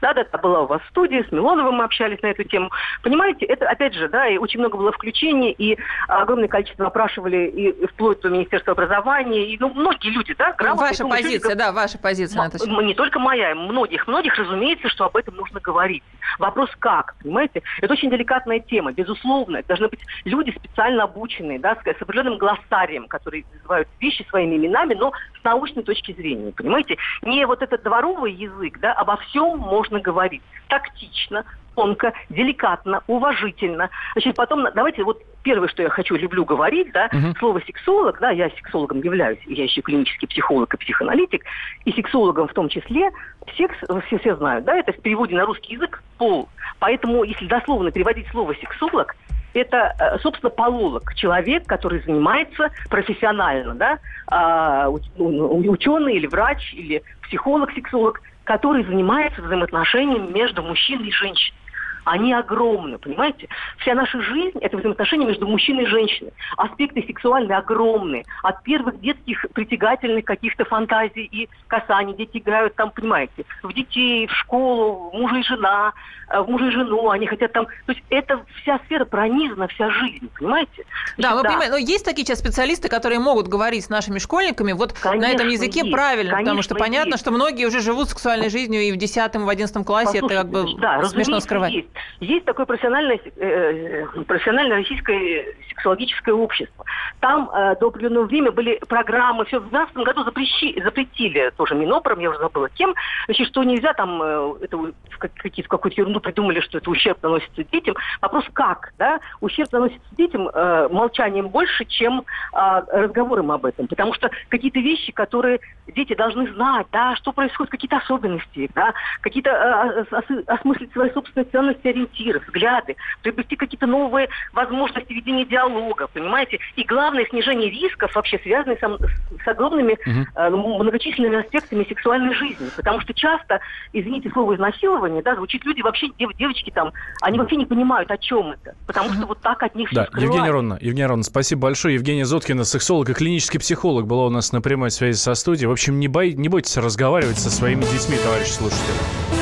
Да, 0.00 0.12
да, 0.12 0.38
была 0.38 0.62
у 0.62 0.66
вас 0.66 0.82
в 0.82 0.88
студии, 0.88 1.24
с 1.28 1.30
Милоновым 1.30 1.76
мы 1.76 1.84
общались 1.84 2.20
на 2.22 2.26
эту 2.28 2.42
тему. 2.42 2.70
Понимаете, 3.02 3.46
это, 3.46 3.68
опять 3.68 3.94
же, 3.94 4.08
да, 4.08 4.26
и 4.26 4.38
очень 4.38 4.58
много 4.58 4.76
было 4.76 4.90
включений, 4.90 5.52
и 5.52 5.78
огромное 6.08 6.48
количество 6.48 6.88
опрашивали 6.88 7.46
и, 7.46 7.86
вплоть 7.86 8.20
до 8.22 8.28
Министерства 8.30 8.72
образования, 8.72 9.46
и, 9.46 9.56
ну, 9.60 9.72
многие 9.72 10.10
люди, 10.10 10.34
да, 10.36 10.52
грамотные. 10.54 10.88
Ваша 10.88 11.02
думаю, 11.04 11.22
позиция, 11.22 11.50
люди, 11.50 11.58
да, 11.58 11.72
ваша 11.72 11.98
позиция. 11.98 12.50
М- 12.66 12.86
не 12.86 12.94
только 12.94 13.20
моя, 13.20 13.54
многих, 13.54 14.08
многих, 14.08 14.36
разумеется, 14.36 14.88
что 14.88 15.04
об 15.04 15.16
этом 15.16 15.36
нужно 15.36 15.60
говорить. 15.60 16.02
Вопрос 16.40 16.70
как, 16.80 17.14
понимаете? 17.22 17.62
Это 17.80 17.92
очень 17.92 18.10
деликатная 18.10 18.58
тема, 18.58 18.92
безусловно. 18.92 19.58
Это 19.58 19.68
должны 19.68 19.88
быть 19.88 20.00
люди 20.24 20.50
специально 20.50 21.04
обученные, 21.04 21.58
да, 21.60 21.76
с, 21.76 21.78
с 21.84 22.02
определенным 22.02 22.38
глоссарием, 22.38 23.06
которые 23.12 23.44
называют 23.52 23.88
вещи 24.00 24.26
своими 24.30 24.56
именами, 24.56 24.94
но 24.94 25.12
с 25.38 25.44
научной 25.44 25.82
точки 25.82 26.12
зрения, 26.12 26.50
понимаете? 26.50 26.96
Не 27.20 27.46
вот 27.46 27.62
этот 27.62 27.82
дворовый 27.82 28.32
язык, 28.32 28.80
да, 28.80 28.94
обо 28.94 29.18
всем 29.18 29.58
можно 29.58 30.00
говорить 30.00 30.42
тактично, 30.68 31.44
тонко, 31.74 32.14
деликатно, 32.30 33.02
уважительно. 33.06 33.90
Значит, 34.14 34.34
потом 34.36 34.66
давайте 34.74 35.04
вот 35.04 35.22
первое, 35.42 35.68
что 35.68 35.82
я 35.82 35.90
хочу, 35.90 36.16
люблю 36.16 36.46
говорить, 36.46 36.90
да, 36.92 37.08
uh-huh. 37.08 37.38
слово 37.38 37.60
сексолог, 37.66 38.18
да, 38.20 38.30
я 38.30 38.48
сексологом 38.50 39.00
являюсь, 39.02 39.40
я 39.46 39.64
еще 39.64 39.82
клинический 39.82 40.28
психолог 40.28 40.72
и 40.72 40.78
психоаналитик, 40.78 41.44
и 41.84 41.92
сексологом 41.92 42.48
в 42.48 42.54
том 42.54 42.70
числе, 42.70 43.10
секс, 43.56 43.76
все, 44.06 44.18
все 44.18 44.36
знают, 44.36 44.64
да, 44.64 44.74
это 44.76 44.92
в 44.92 45.02
переводе 45.02 45.36
на 45.36 45.44
русский 45.44 45.74
язык 45.74 46.02
пол. 46.16 46.48
Поэтому, 46.78 47.24
если 47.24 47.46
дословно 47.46 47.90
переводить 47.90 48.28
слово 48.28 48.54
сексолог, 48.54 49.14
это, 49.54 49.94
э, 49.98 50.18
собственно, 50.20 50.50
пололог, 50.50 51.14
человек, 51.14 51.66
который 51.66 52.02
занимается 52.02 52.70
профессионально, 52.88 53.74
да, 53.74 53.98
а, 54.26 54.88
ученый 54.88 56.14
или 56.16 56.26
врач, 56.26 56.72
или 56.74 57.02
психолог-сексолог, 57.22 58.20
который 58.44 58.84
занимается 58.84 59.42
взаимоотношениями 59.42 60.30
между 60.30 60.62
мужчиной 60.62 61.08
и 61.08 61.12
женщиной. 61.12 61.56
Они 62.04 62.32
огромны, 62.32 62.98
понимаете? 62.98 63.48
Вся 63.78 63.94
наша 63.94 64.20
жизнь– 64.20 64.58
это 64.60 64.76
взаимоотношения 64.76 65.26
между 65.26 65.46
мужчиной 65.46 65.84
и 65.84 65.86
женщиной. 65.86 66.32
Аспекты 66.56 67.04
сексуальные 67.06 67.56
огромные. 67.56 68.24
От 68.42 68.62
первых 68.62 69.00
детских 69.00 69.46
притягательных 69.54 70.24
каких-то 70.24 70.64
фантазий 70.64 71.24
и 71.24 71.48
касаний. 71.68 72.14
Дети 72.14 72.38
играют 72.38 72.74
там, 72.74 72.90
понимаете, 72.90 73.44
в 73.62 73.72
детей, 73.72 74.26
в 74.26 74.32
школу, 74.32 75.10
в 75.10 75.14
мужа 75.14 75.36
и 75.36 75.42
жена, 75.42 75.92
э, 76.30 76.40
в 76.40 76.48
мужа 76.48 76.66
и 76.66 76.70
жену. 76.70 77.10
Они 77.10 77.26
хотят 77.26 77.52
там... 77.52 77.66
То 77.86 77.92
есть 77.92 78.02
это 78.10 78.44
вся 78.62 78.78
сфера 78.86 79.04
пронизана, 79.04 79.68
вся 79.68 79.90
жизнь, 79.90 80.28
понимаете? 80.36 80.84
Да, 81.18 81.34
мы 81.34 81.42
да. 81.42 81.50
понимаем. 81.50 81.72
Но 81.72 81.76
есть 81.76 82.04
такие 82.04 82.26
сейчас 82.26 82.40
специалисты, 82.40 82.88
которые 82.88 83.20
могут 83.20 83.48
говорить 83.48 83.84
с 83.84 83.88
нашими 83.88 84.18
школьниками 84.18 84.72
вот 84.72 84.92
конечно, 84.92 85.28
на 85.28 85.32
этом 85.32 85.48
языке 85.48 85.80
есть, 85.80 85.92
правильно, 85.92 86.32
конечно, 86.32 86.44
потому 86.44 86.62
что 86.62 86.74
понятно, 86.74 87.14
есть. 87.14 87.20
что 87.20 87.30
многие 87.30 87.66
уже 87.66 87.80
живут 87.80 88.08
сексуальной 88.08 88.50
жизнью 88.50 88.82
и 88.82 88.92
в 88.92 88.96
10 88.96 89.34
в 89.36 89.48
11 89.48 89.86
классе 89.86 90.20
Послушайте, 90.20 90.26
это 90.26 90.42
как 90.42 90.50
бы 90.50 90.80
да, 90.80 91.04
смешно 91.04 91.40
скрывать. 91.40 91.72
Есть. 91.72 91.88
Есть 92.20 92.44
такое 92.44 92.66
профессиональное, 92.66 93.20
э, 93.36 94.06
профессиональное 94.26 94.78
российское 94.78 95.54
сексологическое 95.68 96.34
общество. 96.34 96.84
Там 97.20 97.50
э, 97.50 97.76
до 97.80 97.88
определенного 97.88 98.26
времени 98.26 98.50
были 98.50 98.80
программы, 98.88 99.44
все 99.44 99.58
в 99.58 99.68
2012 99.68 99.96
году 100.04 100.24
запрещи, 100.24 100.80
запретили 100.82 101.52
тоже 101.56 101.74
Минопром, 101.74 102.20
я 102.20 102.30
уже 102.30 102.38
забыла 102.38 102.68
кем, 102.68 102.94
значит, 103.26 103.48
что 103.48 103.62
нельзя 103.64 103.92
там 103.94 104.22
э, 104.22 104.54
это, 104.62 104.76
в, 104.76 104.92
какие, 105.18 105.64
в 105.64 105.68
какую-то 105.68 106.00
ерунду 106.00 106.20
придумали, 106.20 106.60
что 106.60 106.78
это 106.78 106.90
ущерб 106.90 107.22
наносится 107.22 107.64
детям. 107.64 107.94
Вопрос 108.20 108.44
как, 108.52 108.92
да? 108.98 109.20
Ущерб 109.40 109.72
наносится 109.72 110.06
детям 110.16 110.48
э, 110.48 110.88
молчанием 110.88 111.48
больше, 111.48 111.84
чем 111.84 112.24
э, 112.52 112.82
разговором 112.92 113.50
об 113.50 113.64
этом. 113.64 113.86
Потому 113.88 114.14
что 114.14 114.30
какие-то 114.48 114.80
вещи, 114.80 115.12
которые 115.12 115.60
дети 115.88 116.14
должны 116.14 116.52
знать, 116.52 116.86
да, 116.92 117.16
что 117.16 117.32
происходит, 117.32 117.70
какие-то 117.70 117.98
особенности, 117.98 118.70
да, 118.74 118.94
какие-то 119.20 119.50
э, 119.50 120.42
осмыслить 120.46 120.92
свои 120.92 121.10
собственные 121.10 121.46
ценности, 121.50 121.81
ориентиры, 121.88 122.40
взгляды, 122.40 122.96
приобрести 123.22 123.56
какие-то 123.56 123.86
новые 123.86 124.28
возможности 124.52 125.12
ведения 125.12 125.44
диалога, 125.44 126.08
понимаете? 126.08 126.58
И 126.76 126.84
главное, 126.84 127.26
снижение 127.26 127.70
рисков 127.70 128.14
вообще 128.14 128.38
связанных 128.38 128.78
с, 128.78 129.44
с 129.44 129.48
огромными 129.48 129.92
угу. 129.92 130.26
э, 130.34 130.50
многочисленными 130.50 131.40
аспектами 131.40 131.84
сексуальной 131.84 132.34
жизни. 132.34 132.68
Потому 132.76 133.00
что 133.00 133.14
часто, 133.14 133.60
извините 133.92 134.30
слово 134.30 134.56
изнасилование, 134.56 135.22
да, 135.22 135.34
звучит 135.36 135.64
люди 135.64 135.82
вообще, 135.82 136.08
дев, 136.18 136.30
девочки 136.36 136.70
там, 136.70 136.92
они 137.20 137.38
вообще 137.38 137.56
не 137.56 137.66
понимают, 137.66 138.10
о 138.10 138.18
чем 138.18 138.52
это. 138.52 138.74
Потому 138.86 139.12
что 139.12 139.26
вот 139.26 139.40
так 139.40 139.62
от 139.62 139.74
них 139.74 139.90
да, 139.92 140.08
все. 140.12 140.22
Евгения 140.22 140.50
Ронна, 140.50 140.78
Евгения 140.80 141.06
Ронна, 141.06 141.22
спасибо 141.22 141.62
большое. 141.62 141.94
Евгения 141.94 142.24
Зоткина, 142.24 142.64
сексолог 142.64 143.08
и 143.10 143.14
клинический 143.14 143.60
психолог, 143.60 144.06
была 144.06 144.26
у 144.26 144.30
нас 144.30 144.52
на 144.52 144.60
прямой 144.60 144.90
связи 144.90 145.16
со 145.16 145.34
студией. 145.34 145.68
В 145.68 145.72
общем, 145.72 145.98
не, 146.00 146.08
бой, 146.08 146.32
не 146.32 146.48
бойтесь 146.48 146.76
разговаривать 146.76 147.38
со 147.38 147.50
своими 147.50 147.82
детьми, 147.82 148.16
товарищи 148.22 148.50
слушатели. 148.50 149.41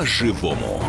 По-живому. 0.00 0.82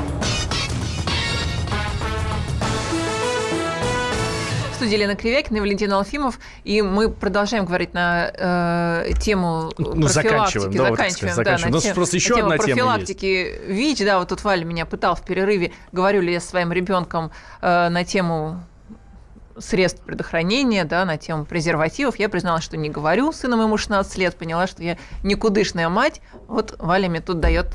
В 4.71 4.75
студии 4.75 4.95
Лена 4.95 5.15
Кривякина 5.17 5.57
и 5.57 5.59
Валентин 5.59 5.91
Алфимов. 5.91 6.39
И 6.63 6.81
мы 6.81 7.09
продолжаем 7.09 7.65
говорить 7.65 7.93
на 7.93 8.31
э, 8.33 9.11
тему 9.19 9.69
ну, 9.77 10.07
заканчиваем, 10.07 10.71
да, 10.71 10.89
заканчиваем, 10.89 11.35
вот, 11.35 11.35
заканчиваем. 11.35 11.71
Да, 11.71 11.77
на 11.77 11.81
тем, 11.81 11.95
просто 11.95 12.15
еще 12.15 12.37
на 12.37 12.43
одна 12.43 12.57
тема 12.57 12.67
профилактики 12.67 13.25
есть. 13.25 13.67
ВИЧ. 13.67 14.05
Да, 14.05 14.19
вот 14.19 14.29
тут 14.29 14.45
Валя 14.45 14.63
меня 14.63 14.85
пытал 14.85 15.15
в 15.15 15.25
перерыве, 15.25 15.73
говорю 15.91 16.21
ли 16.21 16.31
я 16.31 16.39
своим 16.39 16.71
ребенком 16.71 17.31
э, 17.61 17.89
на 17.89 18.05
тему 18.05 18.63
средств 19.59 20.01
предохранения, 20.03 20.85
да, 20.85 21.03
на 21.03 21.17
тему 21.17 21.43
презервативов. 21.43 22.15
Я 22.17 22.29
призналась, 22.29 22.63
что 22.63 22.77
не 22.77 22.89
говорю. 22.89 23.33
Сыну 23.33 23.57
моему 23.57 23.75
16 23.75 24.17
лет, 24.17 24.37
поняла, 24.37 24.67
что 24.67 24.81
я 24.81 24.97
никудышная 25.21 25.89
мать. 25.89 26.21
Вот 26.47 26.75
Валя 26.79 27.09
мне 27.09 27.19
тут 27.19 27.41
дает 27.41 27.67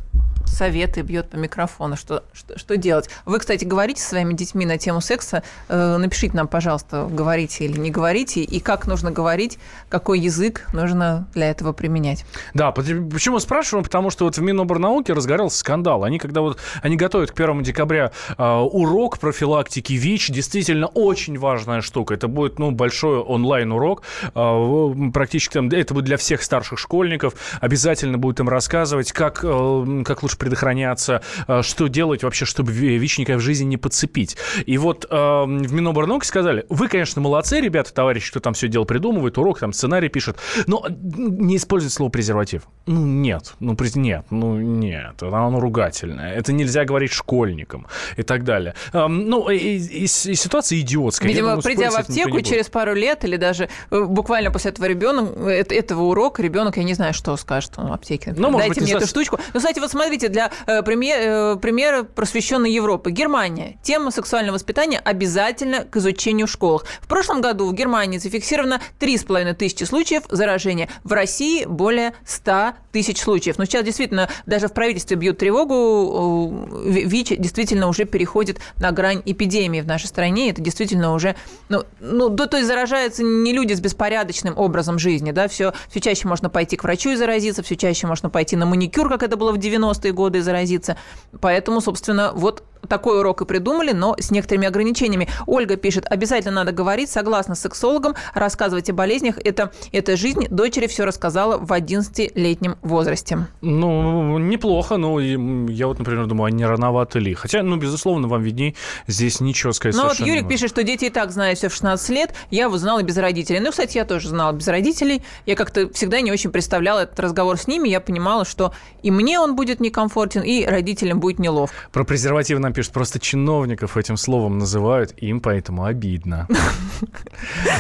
советы, 0.47 1.03
бьет 1.03 1.31
по 1.31 1.37
микрофону, 1.37 1.97
что, 1.97 2.25
что, 2.33 2.59
что 2.59 2.77
делать. 2.77 3.11
Вы, 3.25 3.39
кстати, 3.39 3.65
говорите 3.65 4.01
со 4.03 4.11
своими 4.11 4.33
детьми 4.35 4.67
на 4.67 4.79
тему 4.79 5.01
секса. 5.01 5.43
Э, 5.69 5.97
напишите 5.97 6.37
нам, 6.37 6.49
пожалуйста, 6.49 7.09
говорите 7.11 7.65
или 7.65 7.79
не 7.79 7.91
говорите, 7.91 8.43
и 8.43 8.61
как 8.61 8.87
нужно 8.87 9.11
говорить, 9.11 9.59
какой 9.89 10.21
язык 10.21 10.67
нужно 10.73 11.27
для 11.35 11.51
этого 11.51 11.73
применять. 11.73 12.25
Да, 12.55 12.73
почему 12.73 13.39
спрашиваем? 13.39 13.85
Потому 13.85 14.11
что 14.11 14.25
вот 14.25 14.37
в 14.37 14.43
Миноборнауке 14.43 15.13
разгорелся 15.13 15.59
скандал. 15.59 16.05
Они, 16.05 16.19
когда 16.19 16.41
вот 16.41 16.59
они 16.83 16.97
готовят 16.97 17.31
к 17.31 17.41
1 17.41 17.63
декабря 17.63 18.13
э, 18.37 18.43
урок 18.43 19.19
профилактики 19.19 19.93
ВИЧ, 19.95 20.31
действительно 20.31 20.87
очень 20.87 21.39
важная 21.39 21.81
штука. 21.81 22.15
Это 22.15 22.29
будет, 22.29 22.59
ну, 22.59 22.71
большой 22.71 23.19
онлайн-урок. 23.19 24.03
Э, 24.35 25.11
практически 25.13 25.55
там, 25.55 25.69
это 25.69 25.95
будет 25.95 26.05
для 26.05 26.17
всех 26.17 26.43
старших 26.43 26.79
школьников. 26.79 27.35
Обязательно 27.61 28.19
будет 28.19 28.41
им 28.41 28.49
рассказывать, 28.49 29.13
как, 29.13 29.41
э, 29.43 30.03
как 30.05 30.23
лучше 30.23 30.36
предохраняться, 30.39 31.23
э, 31.47 31.63
что 31.63 31.89
делать 31.89 32.23
вообще, 32.23 32.45
чтобы 32.45 32.73
ВИЧника 32.73 33.37
в 33.37 33.41
жизни 33.41 33.65
не 33.65 33.77
подцепить. 33.77 34.37
И 34.65 34.79
вот 34.79 35.07
э, 35.09 35.17
в 35.17 35.73
Миноборнауке 35.73 36.27
сказали, 36.27 36.65
вы, 36.69 36.89
конечно, 36.89 37.21
молодцы, 37.21 37.61
ребята, 37.61 37.93
товарищи, 37.93 38.31
кто 38.31 38.41
там 38.41 38.55
все 38.55 38.69
дело 38.69 38.85
придумывает, 38.85 39.39
урок, 39.39 39.59
там 39.59 39.73
сценарий 39.73 40.09
пишет, 40.09 40.37
но 40.67 40.85
не 40.89 41.57
используйте 41.57 41.95
слово 41.95 42.11
презерватив. 42.11 42.63
Ну, 42.87 43.05
нет, 43.05 43.55
ну, 43.61 43.77
нет, 43.95 44.27
ну, 44.31 44.57
нет, 44.59 45.23
оно 45.23 45.61
ругательное. 45.61 46.35
Это 46.35 46.53
нельзя 46.53 46.85
говорить 46.85 47.13
школьникам 47.13 47.87
и 48.17 48.23
так 48.23 48.45
далее. 48.45 48.75
Э, 48.93 49.07
ну, 49.07 49.49
и, 49.51 49.57
и, 49.57 50.05
и 50.05 50.07
ситуация 50.07 50.81
идиотская. 50.81 51.29
Видимо, 51.29 51.49
думаю, 51.49 51.63
придя 51.63 51.91
в 51.91 51.97
аптеку 51.97 52.41
через 52.43 52.69
пару 52.69 52.95
лет 52.95 53.25
или 53.25 53.37
даже 53.37 53.69
э, 53.91 54.05
буквально 54.05 54.51
после 54.51 54.71
этого 54.71 54.87
ребенка, 54.87 55.51
этого 55.51 56.03
урока 56.03 56.43
ребенок, 56.43 56.77
я 56.77 56.85
не 56.85 56.95
знаю, 56.95 57.15
что 57.15 57.37
скажет 57.37 57.73
он 57.77 57.89
в 57.89 57.93
аптеке. 57.93 58.35
Ну, 58.37 58.57
Дайте 58.57 58.81
быть, 58.81 58.83
мне 58.83 58.93
эту 58.93 59.07
стучку. 59.07 59.39
Ну, 59.53 59.61
кстати, 59.61 59.79
вот 59.79 59.91
смотрите, 59.91 60.26
Смотрите, 60.27 60.29
для 60.29 60.51
э, 60.67 60.83
пример, 60.83 61.19
э, 61.21 61.57
примера 61.57 62.03
просвещенной 62.03 62.71
Европы. 62.71 63.11
Германия. 63.11 63.77
Тема 63.83 64.11
сексуального 64.11 64.55
воспитания 64.55 64.99
обязательно 64.99 65.85
к 65.85 65.97
изучению 65.97 66.47
в 66.47 66.51
школах. 66.51 66.85
В 67.01 67.09
прошлом 67.09 67.41
году 67.41 67.69
в 67.69 67.75
Германии 67.75 68.19
зафиксировано 68.19 68.81
3,5 69.01 69.55
тысячи 69.55 69.85
случаев 69.85 70.25
заражения. 70.31 70.89
В 71.05 71.13
России 71.13 71.65
более 71.65 72.15
100 72.25 72.75
тысяч 72.93 73.21
случаев. 73.21 73.59
Но 73.59 73.65
сейчас 73.65 73.85
действительно 73.85 74.29
даже 74.47 74.69
в 74.69 74.73
правительстве 74.73 75.17
бьют 75.17 75.39
тревогу. 75.39 76.67
ВИЧ 76.85 77.39
действительно 77.39 77.89
уже 77.89 78.05
переходит 78.05 78.59
на 78.79 78.91
грань 78.93 79.23
эпидемии 79.25 79.81
в 79.81 79.87
нашей 79.87 80.07
стране. 80.07 80.51
Это 80.51 80.63
действительно 80.63 81.13
уже... 81.13 81.37
Ну, 81.69 81.85
ну 82.01 82.31
то 82.31 82.57
есть 82.57 82.69
заражаются 82.69 83.23
не 83.23 83.53
люди 83.53 83.75
с 83.75 83.81
беспорядочным 83.81 84.57
образом 84.57 84.99
жизни. 84.99 85.33
Да? 85.33 85.49
Все, 85.49 85.73
все 85.89 86.01
чаще 86.01 86.27
можно 86.27 86.49
пойти 86.49 86.77
к 86.77 86.85
врачу 86.85 87.11
и 87.11 87.17
заразиться, 87.17 87.63
все 87.63 87.77
чаще 87.77 88.07
можно 88.07 88.31
пойти 88.31 88.57
на 88.57 88.67
маникюр, 88.67 89.09
как 89.09 89.23
это 89.23 89.37
было 89.37 89.53
в 89.53 89.59
90-е 89.59 90.13
годы, 90.17 90.43
заразиться. 90.43 90.97
Поэтому, 91.41 91.81
собственно, 91.81 92.33
вот 92.35 92.65
такой 92.89 93.21
урок 93.21 93.43
и 93.43 93.45
придумали, 93.45 93.93
но 93.93 94.17
с 94.19 94.31
некоторыми 94.31 94.67
ограничениями. 94.67 95.29
Ольга 95.47 95.77
пишет, 95.77 96.07
обязательно 96.09 96.55
надо 96.57 96.73
говорить, 96.73 97.11
согласно 97.11 97.55
с 97.55 97.61
сексологом, 97.61 98.15
рассказывать 98.35 98.91
о 98.91 98.93
болезнях. 98.93 99.39
Это, 99.45 99.73
это 99.93 100.17
жизнь. 100.17 100.47
Дочери 100.51 100.87
все 100.87 101.05
рассказала 101.05 101.59
в 101.59 101.73
11-летнем 101.73 102.77
возрасте. 102.83 103.47
Ну, 103.61 104.39
неплохо. 104.39 104.97
Ну, 104.97 105.19
я 105.19 105.87
вот, 105.87 105.99
например, 105.99 106.27
думаю, 106.27 106.47
а 106.47 106.51
не 106.51 106.65
рановато 106.65 107.19
ли? 107.19 107.35
Хотя, 107.35 107.63
ну, 107.63 107.77
безусловно, 107.77 108.29
вам 108.29 108.43
видней. 108.43 108.77
Здесь 109.07 109.41
ничего 109.41 109.73
сказать 109.73 109.97
Ну, 109.97 110.05
вот 110.09 110.19
Юрик 110.19 110.45
может. 110.45 110.49
пишет, 110.49 110.71
что 110.71 110.83
дети 110.83 111.07
и 111.07 111.11
так 111.11 111.31
знают 111.31 111.59
все 111.59 111.69
в 111.69 111.73
16 111.73 112.09
лет. 112.11 112.35
Я 112.51 112.69
вот 112.69 112.79
знала 112.79 113.03
без 113.03 113.17
родителей. 113.17 113.61
Ну, 113.61 113.71
кстати, 113.71 113.97
я 113.97 114.05
тоже 114.05 114.29
знала 114.29 114.53
без 114.53 114.69
родителей. 114.69 115.23
Я 115.45 115.57
как-то 115.57 115.93
всегда 115.93 116.21
не 116.21 116.33
очень 116.33 116.51
представляла 116.51 117.01
этот 117.01 117.19
разговор 117.21 117.59
с 117.59 117.67
ними. 117.67 117.89
Я 117.89 118.01
понимала, 118.01 118.45
что 118.45 118.73
и 119.03 119.11
мне 119.11 119.39
он 119.41 119.57
будет 119.57 119.81
некомфортен, 119.81 120.43
и 120.43 120.65
родителям 120.65 121.21
будет 121.21 121.39
неловко. 121.39 121.77
Про 121.93 122.05
презервативы 122.05 122.61
нам 122.67 122.73
пишет, 122.73 122.93
просто 122.93 123.21
чиновников 123.21 123.97
этим 123.97 124.17
словом 124.17 124.59
называют, 124.59 125.15
им 125.19 125.41
поэтому 125.41 125.85
обидно. 125.85 126.49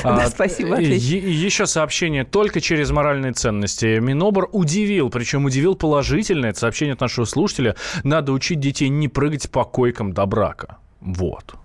Да, 0.03 0.29
спасибо. 0.29 0.79
Еще 0.79 1.67
сообщение 1.67 2.25
только 2.25 2.61
через 2.61 2.91
моральные 2.91 3.33
ценности. 3.33 3.99
Минобр 3.99 4.49
удивил, 4.53 5.11
причем 5.11 5.47
удивил 5.47 5.75
положительно. 5.75 6.47
Это 6.47 6.59
сообщение 6.59 6.93
от 6.93 7.01
нашего 7.01 7.25
слушателя. 7.25 7.75
Надо 8.05 8.33
учить 8.33 8.61
детей 8.61 8.89
не 8.89 9.09
прыгать 9.09 9.51
по 9.51 9.65
койкам 9.65 10.13
до 10.13 10.27
брака. 10.27 10.77
Вот. 11.01 11.57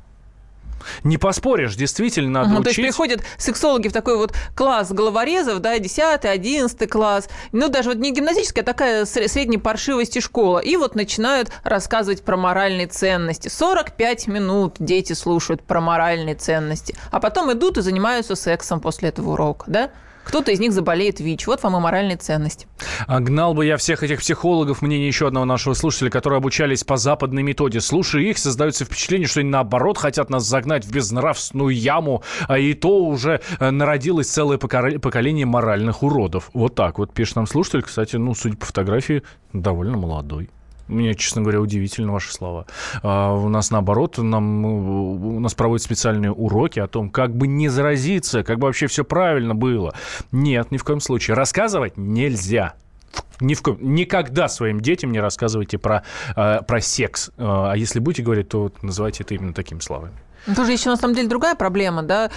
Не 1.03 1.17
поспоришь, 1.17 1.75
действительно 1.75 2.41
надо 2.41 2.51
Ага, 2.51 2.59
учить. 2.61 2.75
То 2.75 2.81
есть 2.81 2.95
приходят 2.97 3.21
сексологи 3.37 3.87
в 3.87 3.93
такой 3.93 4.17
вот 4.17 4.33
класс 4.55 4.91
головорезов, 4.91 5.59
да, 5.59 5.77
10 5.79 6.25
11 6.25 6.89
класс, 6.89 7.29
ну, 7.51 7.69
даже 7.69 7.89
вот 7.89 7.97
не 7.97 8.11
гимназическая, 8.13 8.63
а 8.63 8.65
такая 8.65 9.03
сре- 9.05 9.27
средней 9.27 9.57
паршивости 9.57 10.19
школа, 10.19 10.59
и 10.59 10.75
вот 10.75 10.95
начинают 10.95 11.51
рассказывать 11.63 12.23
про 12.23 12.37
моральные 12.37 12.87
ценности. 12.87 13.47
45 13.47 14.27
минут 14.27 14.75
дети 14.79 15.13
слушают 15.13 15.63
про 15.63 15.81
моральные 15.81 16.35
ценности, 16.35 16.95
а 17.11 17.19
потом 17.19 17.51
идут 17.51 17.77
и 17.77 17.81
занимаются 17.81 18.35
сексом 18.35 18.79
после 18.79 19.09
этого 19.09 19.31
урока, 19.31 19.65
да? 19.67 19.89
Кто-то 20.31 20.53
из 20.53 20.61
них 20.61 20.71
заболеет 20.71 21.19
ВИЧ. 21.19 21.47
Вот 21.47 21.61
вам 21.61 21.75
и 21.75 21.79
моральные 21.81 22.15
ценности. 22.15 22.65
А 23.05 23.19
гнал 23.19 23.53
бы 23.53 23.65
я 23.65 23.75
всех 23.75 24.01
этих 24.01 24.21
психологов, 24.21 24.81
мнение 24.81 25.05
еще 25.05 25.27
одного 25.27 25.43
нашего 25.43 25.73
слушателя, 25.73 26.09
которые 26.09 26.37
обучались 26.37 26.85
по 26.85 26.95
западной 26.95 27.43
методе. 27.43 27.81
Слушая 27.81 28.21
их, 28.21 28.37
создается 28.37 28.85
впечатление, 28.85 29.27
что 29.27 29.41
они 29.41 29.49
наоборот 29.49 29.97
хотят 29.97 30.29
нас 30.29 30.45
загнать 30.45 30.85
в 30.85 30.91
безнравственную 30.93 31.75
яму, 31.75 32.23
а 32.47 32.57
и 32.57 32.73
то 32.73 33.03
уже 33.03 33.41
э, 33.59 33.71
народилось 33.71 34.29
целое 34.29 34.57
поколение 34.57 35.45
моральных 35.45 36.01
уродов. 36.01 36.49
Вот 36.53 36.75
так 36.75 36.99
вот 36.99 37.13
пишет 37.13 37.35
нам 37.35 37.45
слушатель. 37.45 37.81
Кстати, 37.81 38.15
ну, 38.15 38.33
судя 38.33 38.55
по 38.55 38.67
фотографии, 38.67 39.23
довольно 39.51 39.97
молодой. 39.97 40.49
Мне, 40.91 41.15
честно 41.15 41.41
говоря, 41.41 41.61
удивительно 41.61 42.11
ваши 42.11 42.31
слова. 42.33 42.65
А 43.01 43.33
у 43.33 43.49
нас 43.49 43.71
наоборот, 43.71 44.17
нам, 44.17 44.65
э, 44.65 44.69
у 45.37 45.39
нас 45.39 45.53
проводят 45.53 45.83
специальные 45.83 46.31
уроки 46.31 46.79
о 46.79 46.87
том, 46.87 47.09
как 47.09 47.35
бы 47.35 47.47
не 47.47 47.69
заразиться, 47.69 48.43
как 48.43 48.59
бы 48.59 48.67
вообще 48.67 48.87
все 48.87 49.03
правильно 49.03 49.55
было. 49.55 49.93
Нет, 50.31 50.71
ни 50.71 50.77
в 50.77 50.83
коем 50.83 50.99
случае. 50.99 51.35
Рассказывать 51.35 51.97
нельзя. 51.97 52.73
Ни 53.39 53.55
в 53.55 53.61
коем, 53.61 53.77
никогда 53.81 54.47
своим 54.49 54.81
детям 54.81 55.11
не 55.11 55.19
рассказывайте 55.19 55.77
про, 55.77 56.03
э, 56.35 56.59
про 56.67 56.81
секс. 56.81 57.29
Э, 57.37 57.71
А 57.71 57.73
если 57.75 57.99
будете 57.99 58.23
говорить, 58.23 58.49
то 58.49 58.63
вот 58.63 58.83
называйте 58.83 59.23
это 59.23 59.33
именно 59.33 59.53
такими 59.53 59.79
словами. 59.79 60.13
Ну, 60.47 60.55
Тоже 60.55 60.71
еще 60.71 60.89
на 60.89 60.97
самом 60.97 61.13
деле 61.15 61.27
другая 61.27 61.55
проблема, 61.55 62.01
да. 62.01 62.29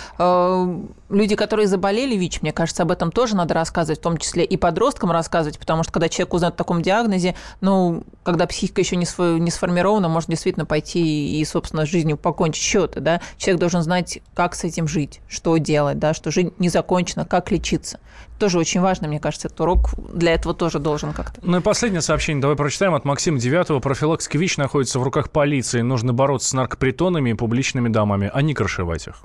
Люди, 1.15 1.37
которые 1.37 1.69
заболели 1.69 2.17
ВИЧ, 2.17 2.43
мне 2.43 2.53
кажется, 2.53 2.83
об 2.83 2.91
этом 2.91 3.13
тоже 3.13 3.37
надо 3.37 3.55
рассказывать, 3.55 4.01
в 4.01 4.03
том 4.03 4.17
числе 4.17 4.45
и 4.45 4.57
подросткам 4.57 5.13
рассказывать, 5.13 5.61
потому 5.61 5.85
что 5.85 5.93
когда 5.93 6.09
человек 6.09 6.35
узнает 6.35 6.55
о 6.55 6.59
таком 6.59 6.83
диагнозе, 6.83 7.37
ну, 7.61 8.03
когда 8.25 8.49
психика 8.49 8.81
еще 8.81 8.97
не, 8.97 9.05
сфо- 9.05 9.39
не 9.39 9.53
сформирована, 9.53 10.09
может 10.09 10.29
действительно 10.29 10.67
пойти 10.67 11.39
и, 11.39 11.45
собственно, 11.45 11.87
с 11.87 11.89
жизнью 11.89 12.17
покончить 12.17 12.65
счеты, 12.65 12.99
да. 12.99 13.21
Человек 13.37 13.61
должен 13.61 13.83
знать, 13.83 14.19
как 14.35 14.57
с 14.57 14.65
этим 14.65 14.89
жить, 14.89 15.21
что 15.29 15.57
делать, 15.59 16.01
да, 16.01 16.15
что 16.15 16.33
жизнь 16.33 16.53
не 16.59 16.69
закончена, 16.69 17.25
как 17.25 17.53
лечиться. 17.53 18.01
Тоже 18.41 18.59
очень 18.59 18.81
важно, 18.81 19.07
мне 19.07 19.21
кажется, 19.21 19.47
этот 19.47 19.61
урок 19.61 19.91
для 20.13 20.35
этого 20.35 20.53
тоже 20.53 20.81
должен 20.81 21.13
как-то. 21.13 21.39
Ну 21.45 21.59
и 21.59 21.61
последнее 21.61 22.01
сообщение 22.01 22.43
давай 22.43 22.57
прочитаем 22.57 22.93
от 22.93 23.05
Максима 23.05 23.39
Девятого. 23.39 23.79
Профилактика 23.79 24.37
ВИЧ 24.37 24.57
находится 24.57 24.99
в 24.99 25.05
руках 25.05 25.31
полиции. 25.31 25.81
Нужно 25.81 26.13
бороться 26.13 26.49
с 26.49 26.53
наркопритонами 26.55 27.31
и 27.31 27.35
публичными 27.35 27.89
домами, 27.89 28.29
а 28.35 28.43
не 28.43 28.53
крышевать 28.53 29.07
их. 29.07 29.23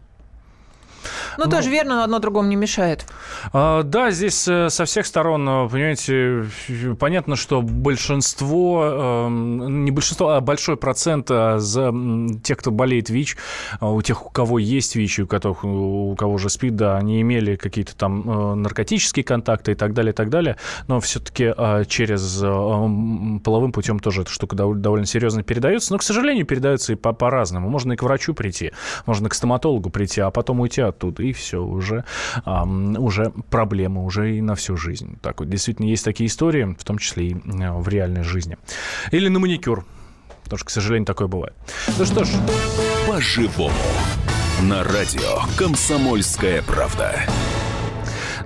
Ну, 1.46 1.50
тоже 1.50 1.70
верно, 1.70 1.96
но 1.98 2.04
одно 2.04 2.20
другому 2.20 2.48
не 2.50 2.56
мешает. 2.56 3.06
А, 3.54 3.84
Да, 3.84 4.12
здесь 4.12 4.48
э, 4.48 4.70
со 4.70 4.86
всех 4.86 5.06
сторон, 5.06 5.48
э, 5.48 5.70
понимаете, 5.70 6.46
понятно, 7.00 7.36
что 7.36 7.62
большинство, 7.62 8.84
эм, 9.28 9.86
не 9.86 9.92
большинство, 9.92 10.30
а 10.30 10.42
большой 10.42 10.78
процент 10.78 11.28
э, 11.32 11.60
за 11.60 11.94
тех, 12.44 12.58
кто 12.58 12.72
болеет 12.72 13.10
ВИЧ, 13.10 13.38
у 13.82 14.02
тех, 14.02 14.26
у 14.26 14.30
кого 14.30 14.60
есть 14.60 14.96
ВИЧ, 14.96 15.20
у, 15.20 15.28
которых, 15.28 15.64
у 15.64 16.16
кого 16.18 16.34
уже 16.34 16.50
СПИД, 16.50 16.76
да, 16.76 16.98
они 16.98 17.22
имели 17.22 17.56
какие-то 17.56 17.96
там 17.96 18.62
наркотические 18.62 19.24
контакты 19.24 19.72
и 19.72 19.76
так 19.76 19.94
далее, 19.94 20.12
и 20.12 20.16
так 20.16 20.30
далее, 20.30 20.58
но 20.88 21.00
все-таки 21.00 21.54
через 21.88 22.40
половым 23.44 23.72
путем 23.72 24.00
тоже 24.00 24.22
эта 24.24 24.32
штука 24.32 24.56
дов- 24.56 24.76
довольно 24.76 25.06
серьезно 25.06 25.44
передается, 25.44 25.94
но, 25.94 26.00
к 26.00 26.04
сожалению, 26.04 26.46
передается 26.46 26.94
и 26.94 26.96
по- 26.96 27.14
по-разному. 27.14 27.70
Можно 27.70 27.94
и 27.94 27.96
к 27.96 28.04
врачу 28.04 28.34
прийти, 28.34 28.72
можно 29.06 29.30
к 29.30 29.34
стоматологу 29.34 29.90
прийти, 29.90 30.22
а 30.22 30.32
потом 30.32 30.60
уйти 30.60 30.82
оттуда, 30.82 31.24
и 31.30 31.34
все, 31.34 31.64
уже, 31.64 32.04
ам, 32.46 32.98
уже 32.98 33.32
проблема, 33.50 34.04
уже 34.04 34.38
и 34.38 34.42
на 34.42 34.56
всю 34.56 34.78
жизнь. 34.78 35.18
Так 35.22 35.40
вот, 35.40 35.50
действительно, 35.50 35.86
есть 35.88 36.06
такие 36.06 36.28
истории, 36.28 36.76
в 36.78 36.84
том 36.84 36.98
числе 36.98 37.28
и 37.28 37.34
э, 37.34 37.72
в 37.72 37.88
реальной 37.88 38.24
жизни. 38.24 38.58
Или 39.12 39.28
на 39.30 39.40
маникюр, 39.40 39.86
потому 40.44 40.58
что, 40.58 40.66
к 40.68 40.70
сожалению, 40.70 41.06
такое 41.06 41.28
бывает. 41.28 41.56
Ну 41.98 42.06
что 42.06 42.24
ж, 42.24 42.30
По-живому. 43.08 43.74
На 44.64 44.84
радио 44.84 45.42
«Комсомольская 45.58 46.62
правда». 46.64 47.16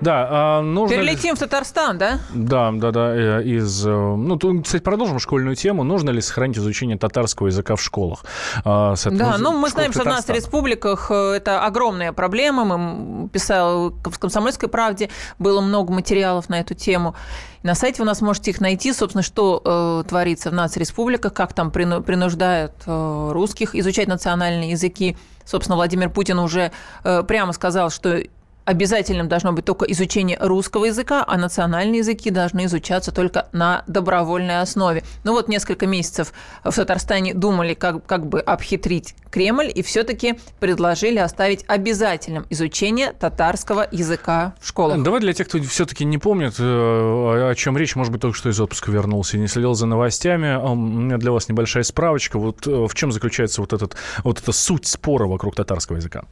Да, 0.03 0.27
а 0.29 0.61
нужно... 0.61 0.95
Перелетим 0.97 1.35
в 1.35 1.39
Татарстан, 1.39 1.97
да? 1.97 2.19
Да, 2.33 2.71
да, 2.71 2.91
да, 2.91 3.15
э, 3.15 3.43
из... 3.43 3.85
э, 3.85 3.89
Ну, 3.89 4.37
кстати, 4.61 4.81
продолжим 4.81 5.19
школьную 5.19 5.55
тему. 5.55 5.83
Нужно 5.83 6.09
ли 6.09 6.21
сохранить 6.21 6.57
изучение 6.57 6.97
татарского 6.97 7.47
языка 7.47 7.75
в 7.75 7.81
школах? 7.81 8.25
А, 8.65 8.95
Да, 9.05 9.37
ну 9.37 9.57
мы 9.57 9.69
знаем, 9.69 9.91
что 9.93 10.03
в 10.03 10.05
нас 10.05 10.25
в 10.25 10.29
республиках 10.29 11.09
э, 11.09 11.33
это 11.37 11.65
огромная 11.65 12.11
проблема. 12.13 12.63
Мы 12.77 13.29
писал 13.29 13.91
в 13.91 14.19
«Комсомольской 14.19 14.69
правде», 14.69 15.09
было 15.39 15.61
много 15.61 15.93
материалов 15.93 16.49
на 16.49 16.59
эту 16.59 16.73
тему. 16.73 17.15
На 17.63 17.75
сайте 17.75 18.01
вы 18.01 18.05
нас 18.05 18.19
можете 18.21 18.51
их 18.51 18.59
найти, 18.59 18.91
собственно, 18.91 19.23
что 19.23 19.61
э, 19.63 20.09
творится 20.09 20.49
в 20.49 20.53
нас 20.53 20.75
республиках, 20.75 21.33
как 21.33 21.53
там 21.53 21.69
прину- 21.69 22.01
принуждают 22.01 22.73
э, 22.85 23.29
русских 23.31 23.73
изучать 23.73 24.07
национальные 24.07 24.71
языки. 24.71 25.15
Собственно, 25.45 25.77
Владимир 25.77 26.09
Путин 26.09 26.39
уже 26.39 26.71
э, 27.03 27.23
прямо 27.23 27.53
сказал, 27.53 27.89
что 27.89 28.21
обязательным 28.65 29.27
должно 29.27 29.53
быть 29.53 29.65
только 29.65 29.85
изучение 29.85 30.37
русского 30.39 30.85
языка, 30.85 31.23
а 31.27 31.37
национальные 31.37 31.99
языки 31.99 32.29
должны 32.29 32.65
изучаться 32.65 33.11
только 33.11 33.47
на 33.51 33.83
добровольной 33.87 34.61
основе. 34.61 35.03
Ну 35.23 35.33
вот 35.33 35.47
несколько 35.47 35.87
месяцев 35.87 36.33
в 36.63 36.73
Татарстане 36.73 37.33
думали, 37.33 37.73
как, 37.73 38.05
как 38.05 38.27
бы 38.27 38.39
обхитрить 38.39 39.15
Кремль, 39.29 39.71
и 39.73 39.81
все-таки 39.81 40.35
предложили 40.59 41.17
оставить 41.17 41.65
обязательным 41.67 42.45
изучение 42.49 43.13
татарского 43.13 43.87
языка 43.91 44.53
в 44.61 44.67
школах. 44.67 45.01
Давай 45.01 45.21
для 45.21 45.33
тех, 45.33 45.47
кто 45.47 45.59
все-таки 45.63 46.05
не 46.05 46.17
помнит, 46.17 46.55
э, 46.59 46.63
о 46.63 47.53
чем 47.55 47.77
речь, 47.77 47.95
может 47.95 48.11
быть, 48.11 48.21
только 48.21 48.37
что 48.37 48.49
из 48.49 48.59
отпуска 48.59 48.91
вернулся 48.91 49.37
и 49.37 49.39
не 49.39 49.47
следил 49.47 49.73
за 49.73 49.87
новостями. 49.87 50.49
А 50.53 50.71
У 50.71 50.75
меня 50.75 51.17
для 51.17 51.31
вас 51.31 51.49
небольшая 51.49 51.83
справочка. 51.83 52.37
Вот 52.37 52.67
э, 52.67 52.87
в 52.87 52.93
чем 52.93 53.11
заключается 53.11 53.61
вот, 53.61 53.73
этот, 53.73 53.95
вот 54.23 54.39
эта 54.39 54.51
суть 54.51 54.85
спора 54.85 55.25
вокруг 55.25 55.55
татарского 55.55 55.97
языка. 55.97 56.25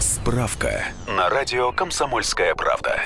Справка 0.00 0.86
на 1.06 1.28
радио 1.28 1.72
«Комсомольская 1.72 2.54
правда». 2.54 3.02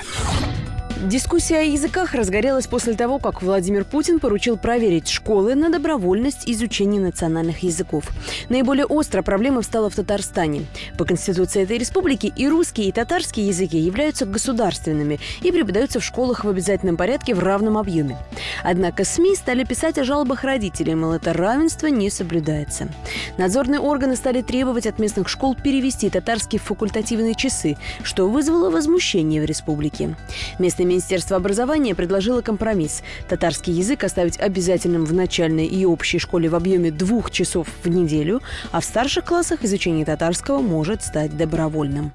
Дискуссия 1.03 1.57
о 1.57 1.61
языках 1.61 2.13
разгорелась 2.13 2.67
после 2.67 2.93
того, 2.93 3.19
как 3.19 3.41
Владимир 3.41 3.83
Путин 3.83 4.21
поручил 4.21 4.55
проверить 4.55 5.09
школы 5.09 5.53
на 5.53 5.69
добровольность 5.69 6.43
изучения 6.49 7.01
национальных 7.01 7.63
языков. 7.63 8.05
Наиболее 8.47 8.85
остро 8.85 9.21
проблема 9.21 9.61
встала 9.61 9.89
в 9.89 9.95
Татарстане. 9.95 10.65
По 10.97 11.03
Конституции 11.03 11.63
этой 11.63 11.77
республики 11.77 12.31
и 12.33 12.47
русский, 12.47 12.87
и 12.87 12.93
татарский 12.93 13.43
языки 13.43 13.77
являются 13.77 14.25
государственными 14.25 15.19
и 15.41 15.51
преподаются 15.51 15.99
в 15.99 16.03
школах 16.03 16.45
в 16.45 16.49
обязательном 16.49 16.95
порядке 16.95 17.35
в 17.35 17.39
равном 17.39 17.77
объеме. 17.77 18.17
Однако 18.63 19.03
СМИ 19.03 19.35
стали 19.35 19.65
писать 19.65 19.97
о 19.97 20.05
жалобах 20.05 20.45
родителей, 20.45 20.95
мол, 20.95 21.11
это 21.11 21.33
равенство 21.33 21.87
не 21.87 22.09
соблюдается. 22.09 22.87
Надзорные 23.37 23.81
органы 23.81 24.15
стали 24.15 24.41
требовать 24.41 24.87
от 24.87 24.97
местных 24.97 25.27
школ 25.27 25.55
перевести 25.55 26.09
татарские 26.09 26.61
факультативные 26.61 27.35
часы, 27.35 27.75
что 28.01 28.29
вызвало 28.29 28.69
возмущение 28.69 29.41
в 29.41 29.45
республике. 29.45 30.15
Местное 30.85 30.95
министерство 30.95 31.37
образования 31.37 31.95
предложило 31.95 32.41
компромисс. 32.41 33.01
Татарский 33.27 33.73
язык 33.73 34.03
оставить 34.03 34.39
обязательным 34.39 35.03
в 35.03 35.13
начальной 35.13 35.65
и 35.65 35.83
общей 35.83 36.19
школе 36.19 36.47
в 36.47 36.55
объеме 36.55 36.91
двух 36.91 37.31
часов 37.31 37.67
в 37.83 37.89
неделю, 37.89 38.41
а 38.71 38.81
в 38.81 38.85
старших 38.85 39.25
классах 39.25 39.63
изучение 39.63 40.05
татарского 40.05 40.61
может 40.61 41.01
стать 41.01 41.35
добровольным. 41.35 42.11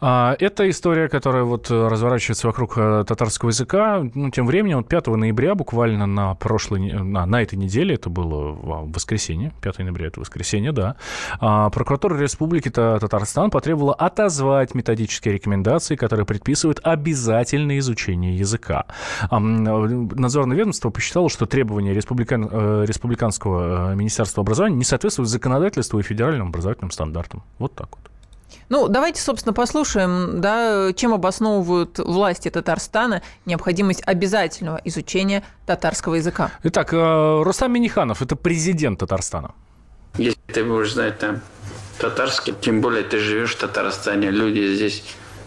А, 0.00 0.36
Это 0.38 0.68
история, 0.68 1.08
которая 1.08 1.44
вот 1.44 1.70
э, 1.70 1.88
разворачивается 1.88 2.46
вокруг 2.46 2.74
э, 2.76 3.04
татарского 3.06 3.50
языка. 3.50 4.02
Ну, 4.14 4.30
тем 4.30 4.46
временем, 4.46 4.78
вот 4.78 4.88
5 4.88 5.06
ноября, 5.08 5.54
буквально 5.54 6.06
на 6.06 6.34
прошлой, 6.34 6.92
на, 6.92 7.24
на 7.26 7.42
этой 7.42 7.56
неделе, 7.56 7.94
это 7.94 8.10
было 8.10 8.52
в 8.52 8.92
воскресенье, 8.92 9.52
5 9.62 9.78
ноября 9.78 10.08
это 10.08 10.20
воскресенье, 10.20 10.72
да, 10.72 10.96
а, 11.40 11.70
прокуратура 11.70 12.16
Республики 12.18 12.70
Та- 12.70 12.98
Татарстан 12.98 13.50
потребовала 13.50 13.94
отозвать 13.94 14.74
методические 14.74 15.34
рекомендации, 15.34 15.96
которые 15.96 16.26
предписывают 16.26 16.80
обязательное 16.82 17.78
изучение 17.78 18.36
языка. 18.36 18.84
А, 19.30 19.38
Надзорное 19.40 20.56
ведомство 20.56 20.90
посчитало, 20.90 21.28
что 21.30 21.46
требования 21.46 21.92
республикан- 21.94 22.48
э, 22.50 22.84
Республиканского 22.86 23.94
Министерства 23.94 24.42
образования 24.42 24.76
не 24.76 24.84
соответствуют 24.84 25.30
законодательству 25.30 25.98
и 25.98 26.02
федеральным 26.02 26.48
образовательным 26.48 26.90
стандартам. 26.90 27.42
Вот 27.58 27.74
так 27.74 27.88
вот. 27.90 28.10
Ну, 28.68 28.88
давайте, 28.88 29.20
собственно, 29.20 29.52
послушаем, 29.52 30.40
да, 30.40 30.92
чем 30.94 31.14
обосновывают 31.14 31.98
власти 31.98 32.50
Татарстана 32.50 33.22
необходимость 33.44 34.02
обязательного 34.06 34.80
изучения 34.84 35.44
татарского 35.66 36.14
языка. 36.14 36.50
Итак, 36.64 36.92
э, 36.92 37.42
Рустам 37.42 37.72
Миниханов– 37.72 38.22
это 38.22 38.36
президент 38.36 38.98
Татарстана. 38.98 39.54
Если 40.18 40.40
ты 40.46 40.64
будешь 40.64 40.94
знать 40.94 41.18
там 41.18 41.40
татарский, 41.98 42.54
тем 42.60 42.80
более 42.80 43.04
ты 43.04 43.18
живешь 43.18 43.54
в 43.54 43.58
Татарстане, 43.58 44.30
люди 44.30 44.74
здесь 44.74 45.02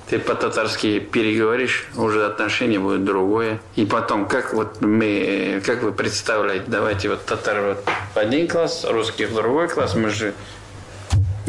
ты 0.10 0.18
по-татарски 0.18 1.00
переговоришь, 1.00 1.88
уже 1.96 2.26
отношение 2.26 2.80
будет 2.80 3.06
другое. 3.06 3.60
И 3.76 3.86
потом, 3.86 4.28
как 4.28 4.54
вот 4.54 4.82
мы, 4.82 5.62
как 5.64 5.84
вы 5.84 5.92
представляете, 5.92 6.66
давайте 6.68 7.10
вот 7.10 7.26
татар 7.26 7.62
вот 7.62 7.84
в 8.16 8.18
один 8.18 8.48
класс, 8.48 8.86
русский 8.90 9.26
в 9.26 9.36
другой 9.36 9.68
класс, 9.68 9.94
мы 9.94 10.10
же 10.10 10.34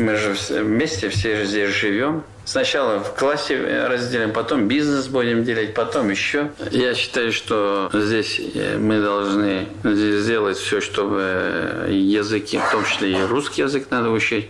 мы 0.00 0.16
же 0.16 0.34
вместе 0.62 1.08
все 1.10 1.44
здесь 1.44 1.70
живем. 1.70 2.24
Сначала 2.44 2.98
в 3.00 3.14
классе 3.14 3.86
разделим, 3.86 4.32
потом 4.32 4.66
бизнес 4.66 5.06
будем 5.06 5.44
делить, 5.44 5.74
потом 5.74 6.10
еще. 6.10 6.50
Я 6.70 6.94
считаю, 6.94 7.32
что 7.32 7.90
здесь 7.92 8.40
э, 8.54 8.76
мы 8.78 9.00
должны 9.00 9.68
сделать 9.84 10.58
все, 10.58 10.80
чтобы 10.80 11.86
языки, 11.88 12.58
в 12.58 12.70
том 12.72 12.84
числе 12.84 13.12
и 13.12 13.22
русский 13.22 13.62
язык 13.62 13.88
надо 13.90 14.10
учить. 14.10 14.48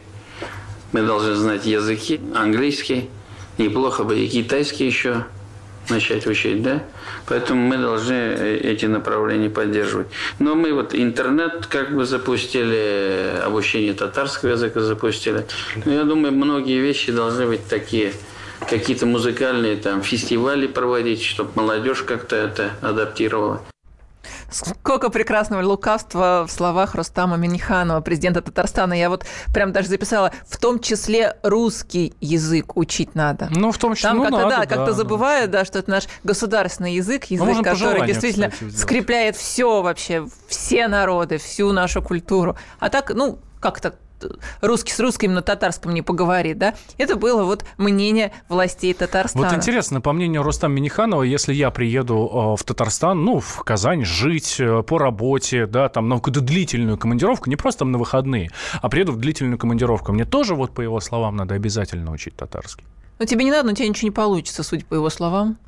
Мы 0.93 1.03
должны 1.03 1.35
знать 1.35 1.67
языки, 1.67 2.21
английский, 2.35 3.11
неплохо 3.59 4.05
бы 4.05 4.19
и 4.19 4.29
китайский 4.29 4.87
еще 4.87 5.27
начать 5.91 6.27
учить, 6.27 6.63
да? 6.63 6.83
Поэтому 7.27 7.61
мы 7.67 7.77
должны 7.77 8.15
э, 8.15 8.57
эти 8.59 8.87
направления 8.87 9.51
поддерживать. 9.51 10.09
Но 10.39 10.55
мы 10.55 10.73
вот 10.73 10.95
интернет 10.95 11.67
как 11.67 11.95
бы 11.95 12.05
запустили, 12.05 13.41
обучение 13.45 13.95
татарского 13.95 14.51
языка 14.51 14.81
запустили. 14.81 15.47
Но 15.85 15.93
я 15.93 16.05
думаю, 16.05 16.33
многие 16.33 16.81
вещи 16.81 17.13
должны 17.13 17.47
быть 17.47 17.67
такие, 17.69 18.13
какие-то 18.69 19.07
музыкальные 19.07 19.77
там 19.77 20.03
фестивали 20.03 20.67
проводить, 20.67 21.23
чтобы 21.23 21.51
молодежь 21.55 22.03
как-то 22.03 22.37
это 22.37 22.71
адаптировала. 22.81 23.63
Сколько 24.51 25.11
прекрасного 25.11 25.63
лукавства 25.63 26.45
в 26.47 26.53
словах 26.53 26.95
Рустама 26.95 27.37
Миниханова, 27.37 28.01
президента 28.01 28.43
Татарстана. 28.43 28.95
Я 28.95 29.09
вот 29.09 29.25
прям 29.53 29.73
даже 29.73 29.89
записала, 29.89 30.33
в 30.47 30.59
том 30.59 30.81
числе 30.81 31.37
русский 31.43 32.15
язык 32.21 32.77
учить 32.77 33.15
надо. 33.15 33.49
Ну, 33.51 33.73
в 33.73 33.79
том 33.79 33.95
числе, 33.95 34.11
Там 34.11 34.19
ну, 34.19 34.25
как-то, 34.25 34.39
надо, 34.39 34.51
да, 34.51 34.67
как-то 34.67 34.87
да. 34.87 34.93
забывают, 34.93 35.51
да, 35.51 35.65
что 35.65 35.79
это 35.79 35.91
наш 35.91 36.05
государственный 36.25 36.95
язык, 36.95 37.27
язык, 37.27 37.47
можно 37.47 37.63
по 37.63 37.71
который 37.71 38.07
действительно 38.07 38.51
кстати, 38.51 38.75
скрепляет 38.75 39.37
все 39.37 39.83
вообще, 39.83 40.27
все 40.49 40.89
народы, 40.89 41.39
всю 41.39 41.73
нашу 41.73 42.03
культуру. 42.03 42.57
А 42.79 42.89
так, 42.89 43.13
ну, 43.15 43.39
как-то 43.61 43.95
русский 44.61 44.93
с 44.93 45.01
русским 45.01 45.35
на 45.35 45.43
татарском 45.43 45.93
не 45.93 46.03
поговорит, 46.03 46.59
да? 46.59 46.75
Это 46.99 47.17
было 47.17 47.45
вот 47.45 47.65
мнение 47.79 48.33
властей 48.49 48.95
Татарстана. 48.95 49.47
Вот 49.47 49.57
интересно, 49.57 50.01
по 50.01 50.13
мнению 50.13 50.43
Рустама 50.43 50.75
Миниханова, 50.75 51.23
если 51.23 51.53
я 51.53 51.71
приеду 51.71 52.57
э, 52.57 52.61
в 52.61 52.65
Татарстан, 52.65 53.25
ну, 53.25 53.41
в 53.41 53.63
Казань 53.65 54.05
жить 54.05 54.57
э, 54.59 54.83
по 54.83 54.99
работе, 54.99 55.67
да, 55.67 55.89
там, 55.89 56.09
на 56.09 56.17
какую-то 56.17 56.41
длительную 56.41 56.99
командировку, 56.99 57.49
не 57.49 57.57
просто 57.57 57.81
там 57.81 57.93
на 57.93 57.99
выходные, 57.99 58.51
а 58.81 58.89
приеду 58.89 59.13
в 59.13 59.17
длительную 59.17 59.59
командировку, 59.59 60.13
мне 60.13 60.25
тоже, 60.25 60.55
вот 60.55 60.73
по 60.73 60.81
его 60.81 61.01
словам, 61.01 61.37
надо 61.37 61.55
обязательно 61.55 62.13
учить 62.13 62.37
татарский. 62.37 62.85
Ну, 63.19 63.27
тебе 63.27 63.45
не 63.45 63.51
надо, 63.51 63.67
но 63.67 63.73
у 63.73 63.75
тебя 63.75 63.89
ничего 63.89 64.07
не 64.07 64.13
получится, 64.13 64.63
судя 64.63 64.85
по 64.87 64.95
его 64.95 65.11
словам. 65.11 65.59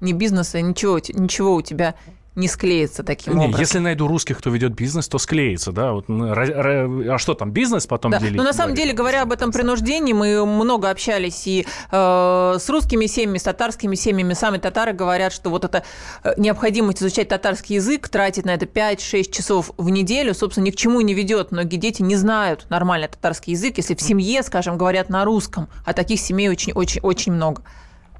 Ни 0.00 0.12
бизнеса, 0.12 0.60
ничего, 0.60 0.98
ничего 0.98 1.54
у 1.54 1.62
тебя 1.62 1.94
не 2.34 2.48
склеится 2.48 3.02
таким 3.02 3.34
Не, 3.34 3.44
образом. 3.44 3.60
если 3.60 3.78
найду 3.78 4.08
русских, 4.08 4.38
кто 4.38 4.48
ведет 4.50 4.72
бизнес, 4.74 5.06
то 5.08 5.18
склеится, 5.18 5.70
да. 5.70 5.92
Вот, 5.92 6.06
а 6.08 7.18
что 7.18 7.34
там, 7.34 7.50
бизнес 7.50 7.86
потом 7.86 8.12
Да. 8.12 8.18
делить? 8.18 8.36
Но 8.36 8.42
на 8.42 8.54
самом 8.54 8.74
деле, 8.74 8.94
говоря 8.94 9.22
об 9.22 9.32
этом 9.32 9.52
принуждении, 9.52 10.14
мы 10.14 10.44
много 10.46 10.88
общались 10.88 11.46
и 11.46 11.66
э, 11.90 12.56
с 12.58 12.68
русскими 12.70 13.06
семьями, 13.06 13.36
с 13.38 13.42
татарскими 13.42 13.94
семьями. 13.96 14.32
Сами 14.32 14.56
татары 14.58 14.92
говорят, 14.94 15.32
что 15.32 15.50
вот 15.50 15.64
эта 15.64 15.84
э, 16.24 16.32
необходимость 16.38 17.02
изучать 17.02 17.28
татарский 17.28 17.76
язык, 17.76 18.08
тратить 18.08 18.46
на 18.46 18.54
это 18.54 18.64
5-6 18.64 19.30
часов 19.30 19.70
в 19.76 19.90
неделю, 19.90 20.32
собственно, 20.34 20.64
ни 20.64 20.70
к 20.70 20.76
чему 20.76 21.02
не 21.02 21.12
ведет. 21.12 21.52
Многие 21.52 21.76
дети 21.76 22.00
не 22.00 22.16
знают 22.16 22.66
нормально 22.70 23.08
татарский 23.08 23.52
язык, 23.52 23.76
если 23.76 23.94
в 23.94 24.00
семье, 24.00 24.42
скажем, 24.42 24.78
говорят 24.78 25.10
на 25.10 25.24
русском. 25.26 25.68
А 25.84 25.92
таких 25.92 26.18
семей 26.20 26.48
очень-очень-очень 26.48 27.32
много. 27.32 27.62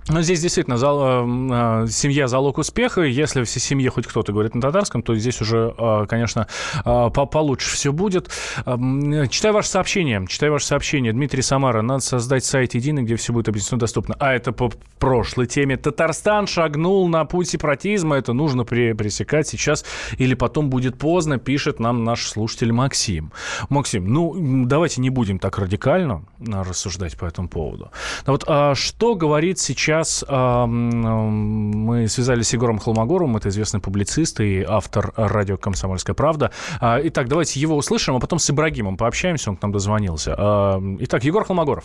Ну, 0.09 0.21
здесь 0.21 0.41
действительно 0.41 0.77
зал- 0.79 1.01
э, 1.25 1.85
э, 1.85 1.87
семья 1.89 2.27
залог 2.27 2.59
успеха. 2.59 3.03
Если 3.03 3.45
в 3.45 3.49
семье 3.49 3.89
хоть 3.91 4.07
кто-то 4.07 4.33
говорит 4.33 4.53
на 4.55 4.61
татарском, 4.61 5.01
то 5.03 5.15
здесь 5.15 5.41
уже, 5.41 5.73
э, 5.79 6.07
конечно, 6.09 6.49
э, 6.85 7.11
по- 7.15 7.27
получше 7.27 7.71
все 7.77 7.93
будет. 7.93 8.29
Эм, 8.67 9.29
Читаю 9.29 9.55
ваше 9.55 9.69
сообщение. 9.69 10.27
Читаю 10.29 10.53
ваше 10.53 10.67
сообщение. 10.67 11.13
Дмитрий 11.13 11.43
Самара. 11.43 11.83
Надо 11.83 12.01
создать 12.01 12.45
сайт 12.45 12.75
единый, 12.75 13.03
где 13.05 13.15
все 13.15 13.33
будет 13.33 13.49
объяснено 13.49 13.79
доступно. 13.79 14.17
А 14.19 14.35
это 14.35 14.51
по 14.51 14.73
прошлой 14.99 15.47
теме. 15.47 15.77
Татарстан 15.77 16.49
шагнул 16.49 17.07
на 17.09 17.25
путь 17.25 17.49
сепаратизма. 17.49 18.17
Это 18.17 18.33
нужно 18.33 18.63
пре- 18.63 18.95
пресекать 18.95 19.47
сейчас 19.47 19.85
или 20.19 20.35
потом 20.35 20.69
будет 20.69 20.99
поздно, 20.99 21.39
пишет 21.39 21.79
нам 21.79 22.03
наш 22.03 22.27
слушатель 22.27 22.73
Максим. 22.73 23.33
Максим, 23.69 24.13
ну, 24.13 24.65
давайте 24.67 25.01
не 25.01 25.11
будем 25.11 25.39
так 25.39 25.59
радикально 25.59 26.25
а, 26.53 26.65
рассуждать 26.65 27.17
по 27.17 27.25
этому 27.27 27.49
поводу. 27.49 27.93
Но 28.27 28.33
вот 28.33 28.45
а, 28.49 28.75
что 28.75 29.15
говорит 29.15 29.61
сейчас... 29.61 29.92
м, 30.29 31.71
мы 31.87 32.09
связались 32.09 32.49
с 32.49 32.53
Егором 32.53 32.79
Холмогоровым, 32.79 33.37
это 33.37 33.49
известный 33.51 33.81
публицист 33.81 34.41
и 34.41 34.65
автор 34.67 35.13
радио 35.17 35.57
«Комсомольская 35.57 36.15
правда». 36.15 36.51
А, 36.81 37.01
итак, 37.03 37.29
давайте 37.29 37.61
его 37.61 37.77
услышим, 37.77 38.17
а 38.17 38.21
потом 38.21 38.39
с 38.39 38.49
Ибрагимом 38.51 38.97
пообщаемся, 38.97 39.51
он 39.51 39.57
к 39.57 39.63
нам 39.63 39.73
дозвонился. 39.73 40.33
Итак, 41.01 41.25
Егор 41.25 41.45
Холмогоров. 41.45 41.85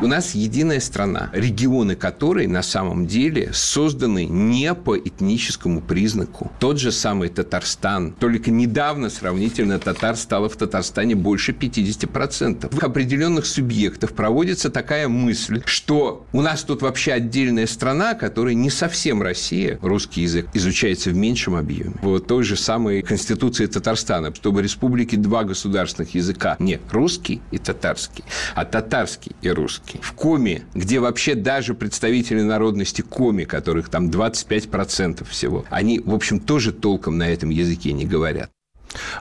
У 0.00 0.06
нас 0.06 0.34
единая 0.34 0.80
страна, 0.80 1.30
регионы 1.32 1.94
которой 1.94 2.46
на 2.46 2.62
самом 2.62 3.06
деле 3.06 3.50
созданы 3.52 4.24
не 4.24 4.74
по 4.74 4.98
этническому 4.98 5.80
признаку. 5.80 6.50
Тот 6.58 6.80
же 6.80 6.90
самый 6.90 7.28
Татарстан. 7.28 8.12
Только 8.12 8.50
недавно 8.50 9.10
сравнительно 9.10 9.78
татар 9.78 10.16
стало 10.16 10.48
в 10.48 10.56
Татарстане 10.56 11.14
больше 11.14 11.52
50%. 11.52 12.74
В 12.74 12.82
определенных 12.82 13.46
субъектах 13.46 14.12
проводится 14.12 14.70
такая 14.70 15.08
мысль, 15.08 15.62
что 15.66 16.26
у 16.32 16.40
нас 16.40 16.64
тут 16.64 16.82
вообще 16.82 17.12
отдельная 17.12 17.66
страна, 17.66 18.14
которая 18.14 18.54
не 18.54 18.70
совсем 18.70 19.22
Россия. 19.22 19.78
Русский 19.82 20.22
язык 20.22 20.48
изучается 20.54 21.10
в 21.10 21.14
меньшем 21.14 21.54
объеме. 21.54 21.94
Вот 22.02 22.26
той 22.26 22.42
же 22.42 22.56
самой 22.56 23.02
Конституции 23.02 23.66
Татарстана, 23.66 24.34
чтобы 24.34 24.62
республики 24.62 25.16
два 25.16 25.44
государственных 25.44 26.14
языка. 26.14 26.56
Не 26.58 26.80
русский 26.90 27.40
и 27.50 27.58
татарский, 27.58 28.24
а 28.54 28.64
татарский 28.64 29.36
и 29.42 29.50
русский. 29.50 29.81
В 30.00 30.12
Коми, 30.12 30.62
где 30.74 31.00
вообще 31.00 31.34
даже 31.34 31.74
представители 31.74 32.40
народности 32.40 33.02
Коми, 33.02 33.44
которых 33.44 33.88
там 33.88 34.08
25% 34.08 35.26
всего, 35.28 35.64
они, 35.70 36.00
в 36.00 36.14
общем, 36.14 36.40
тоже 36.40 36.72
толком 36.72 37.18
на 37.18 37.28
этом 37.28 37.50
языке 37.50 37.92
не 37.92 38.06
говорят. 38.06 38.50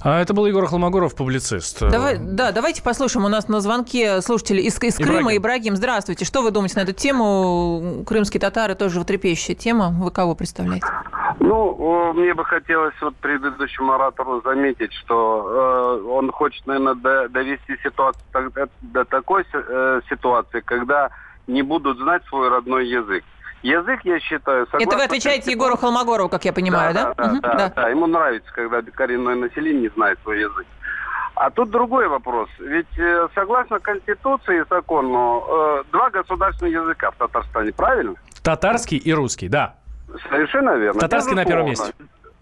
А 0.02 0.22
это 0.22 0.34
был 0.34 0.46
Егор 0.46 0.66
Холмогоров, 0.66 1.16
публицист. 1.16 1.80
Давай, 1.82 2.18
да, 2.18 2.52
давайте 2.52 2.82
послушаем. 2.84 3.26
У 3.26 3.30
нас 3.30 3.48
на 3.48 3.60
звонке 3.62 4.22
слушатели 4.22 4.62
из, 4.62 4.82
из 4.82 4.96
Крыма. 4.96 5.12
Ибрагим. 5.22 5.38
Ибрагим, 5.38 5.76
здравствуйте. 5.76 6.26
Что 6.26 6.42
вы 6.42 6.52
думаете 6.52 6.76
на 6.80 6.84
эту 6.84 6.94
тему? 6.94 8.04
Крымские 8.06 8.40
татары 8.42 8.76
тоже 8.76 8.96
животрепещущая 8.96 9.56
тема. 9.56 9.90
Вы 9.90 10.12
кого 10.12 10.36
представляете? 10.36 10.86
Ну, 11.40 12.14
мне 12.14 12.34
бы 12.34 12.44
хотелось 12.46 12.94
вот 13.02 13.16
предыдущему 13.18 13.94
оратору 13.94 14.42
заметить, 14.44 14.94
что 14.94 16.00
э, 16.04 16.08
он 16.08 16.32
хочет, 16.32 16.66
наверное, 16.68 16.96
до- 16.96 17.30
довести 17.30 17.78
ситуацию 17.84 18.24
так- 18.32 18.58
э, 18.58 18.68
до 18.82 19.06
такой 19.06 19.46
э, 19.54 20.02
ситуации, 20.10 20.60
когда 20.62 21.10
не 21.48 21.62
будут 21.64 21.98
знать 21.98 22.24
свой 22.28 22.50
родной 22.50 22.88
язык. 22.88 23.24
Язык, 23.63 24.00
я 24.04 24.19
считаю, 24.19 24.63
Это 24.63 24.76
вы 24.78 24.82
согласно 24.82 25.04
отвечаете 25.06 25.52
Егору 25.52 25.78
Холмогорову, 25.78 26.30
как 26.30 26.45
я 26.45 26.54
понимаю, 26.54 26.93
да? 26.93 27.13
да? 27.13 27.13
Да, 27.15 27.30
Мгм, 27.32 27.41
да, 27.41 27.74
да. 27.76 27.89
Ему 27.89 28.08
нравится, 28.08 28.52
когда 28.54 28.82
коренное 28.82 29.36
население 29.36 29.84
не 29.84 29.89
знает 29.89 30.17
свой 30.24 30.39
язык. 30.41 30.65
А 31.36 31.50
тут 31.50 31.69
другой 31.69 32.08
вопрос. 32.08 32.50
Ведь 32.60 32.88
э, 32.97 33.28
согласно 33.34 33.80
Конституции 33.80 34.62
и 34.62 34.63
закону, 34.69 35.43
э, 35.47 35.84
два 35.91 36.10
государственных 36.10 36.74
языка 36.74 37.12
в 37.12 37.15
Татарстане, 37.15 37.71
правильно? 37.71 38.15
Татарский 38.43 38.97
и 38.97 39.13
русский, 39.13 39.47
да. 39.47 39.76
Совершенно 40.30 40.76
верно. 40.76 41.00
Татарский 41.00 41.36
на 41.36 41.45
первом 41.45 41.69
Безусловно. 41.69 41.93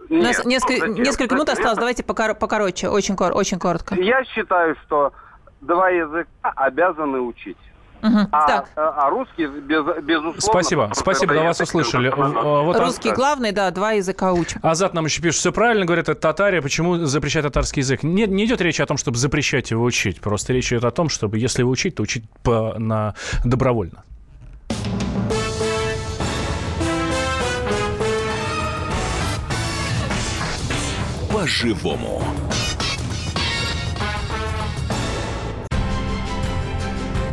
У 0.09 0.15
нас 0.15 0.37
Нет, 0.39 0.45
несколько, 0.45 0.85
ну, 0.87 0.91
зачем? 0.93 1.03
несколько 1.03 1.35
минут 1.35 1.49
Это- 1.49 1.57
осталось. 1.59 1.77
Давайте 1.77 2.03
покор- 2.03 2.33
покороче, 2.33 2.89
очень, 2.89 3.15
кор- 3.15 3.35
очень 3.35 3.59
коротко. 3.59 3.93
Я 3.95 4.23
считаю, 4.25 4.75
что 4.85 5.13
два 5.61 5.89
языка 5.89 6.27
обязаны 6.55 7.19
учить. 7.19 7.57
Мгм. 8.01 8.27
А, 8.31 8.47
Так, 8.47 8.69
а- 8.75 9.07
а 9.07 9.09
русский, 9.09 9.45
без, 9.47 9.83
безусловно... 10.03 10.41
Спасибо, 10.41 10.91
спасибо, 10.93 11.33
да, 11.35 11.43
вас 11.43 11.59
услышали. 11.59 12.09
Э, 12.09 12.63
вот 12.63 12.75
он- 12.75 12.81
русский 12.85 13.11
главный, 13.11 13.51
да, 13.51 13.69
два 13.71 13.91
языка 13.91 14.33
учим. 14.33 14.59
Азат 14.63 14.93
нам 14.93 15.05
еще 15.05 15.21
пишет, 15.21 15.39
все 15.39 15.51
правильно 15.51 15.85
говорят, 15.85 16.09
это 16.09 16.19
татаре, 16.19 16.61
почему 16.61 16.95
запрещать 17.05 17.43
татарский 17.43 17.81
язык? 17.81 18.03
Не, 18.03 18.25
не 18.27 18.45
идет 18.45 18.61
речь 18.61 18.79
о 18.79 18.85
том, 18.85 18.97
чтобы 18.97 19.17
запрещать 19.17 19.71
его 19.71 19.83
учить, 19.83 20.21
просто 20.21 20.53
речь 20.53 20.71
идет 20.71 20.85
о 20.85 20.91
том, 20.91 21.09
чтобы 21.09 21.37
если 21.37 21.61
его 21.61 21.71
учить, 21.71 21.95
то 21.95 22.03
учить 22.03 22.23
по, 22.43 22.75
на, 22.77 23.15
добровольно. 23.43 24.03
По-живому. 31.31 32.23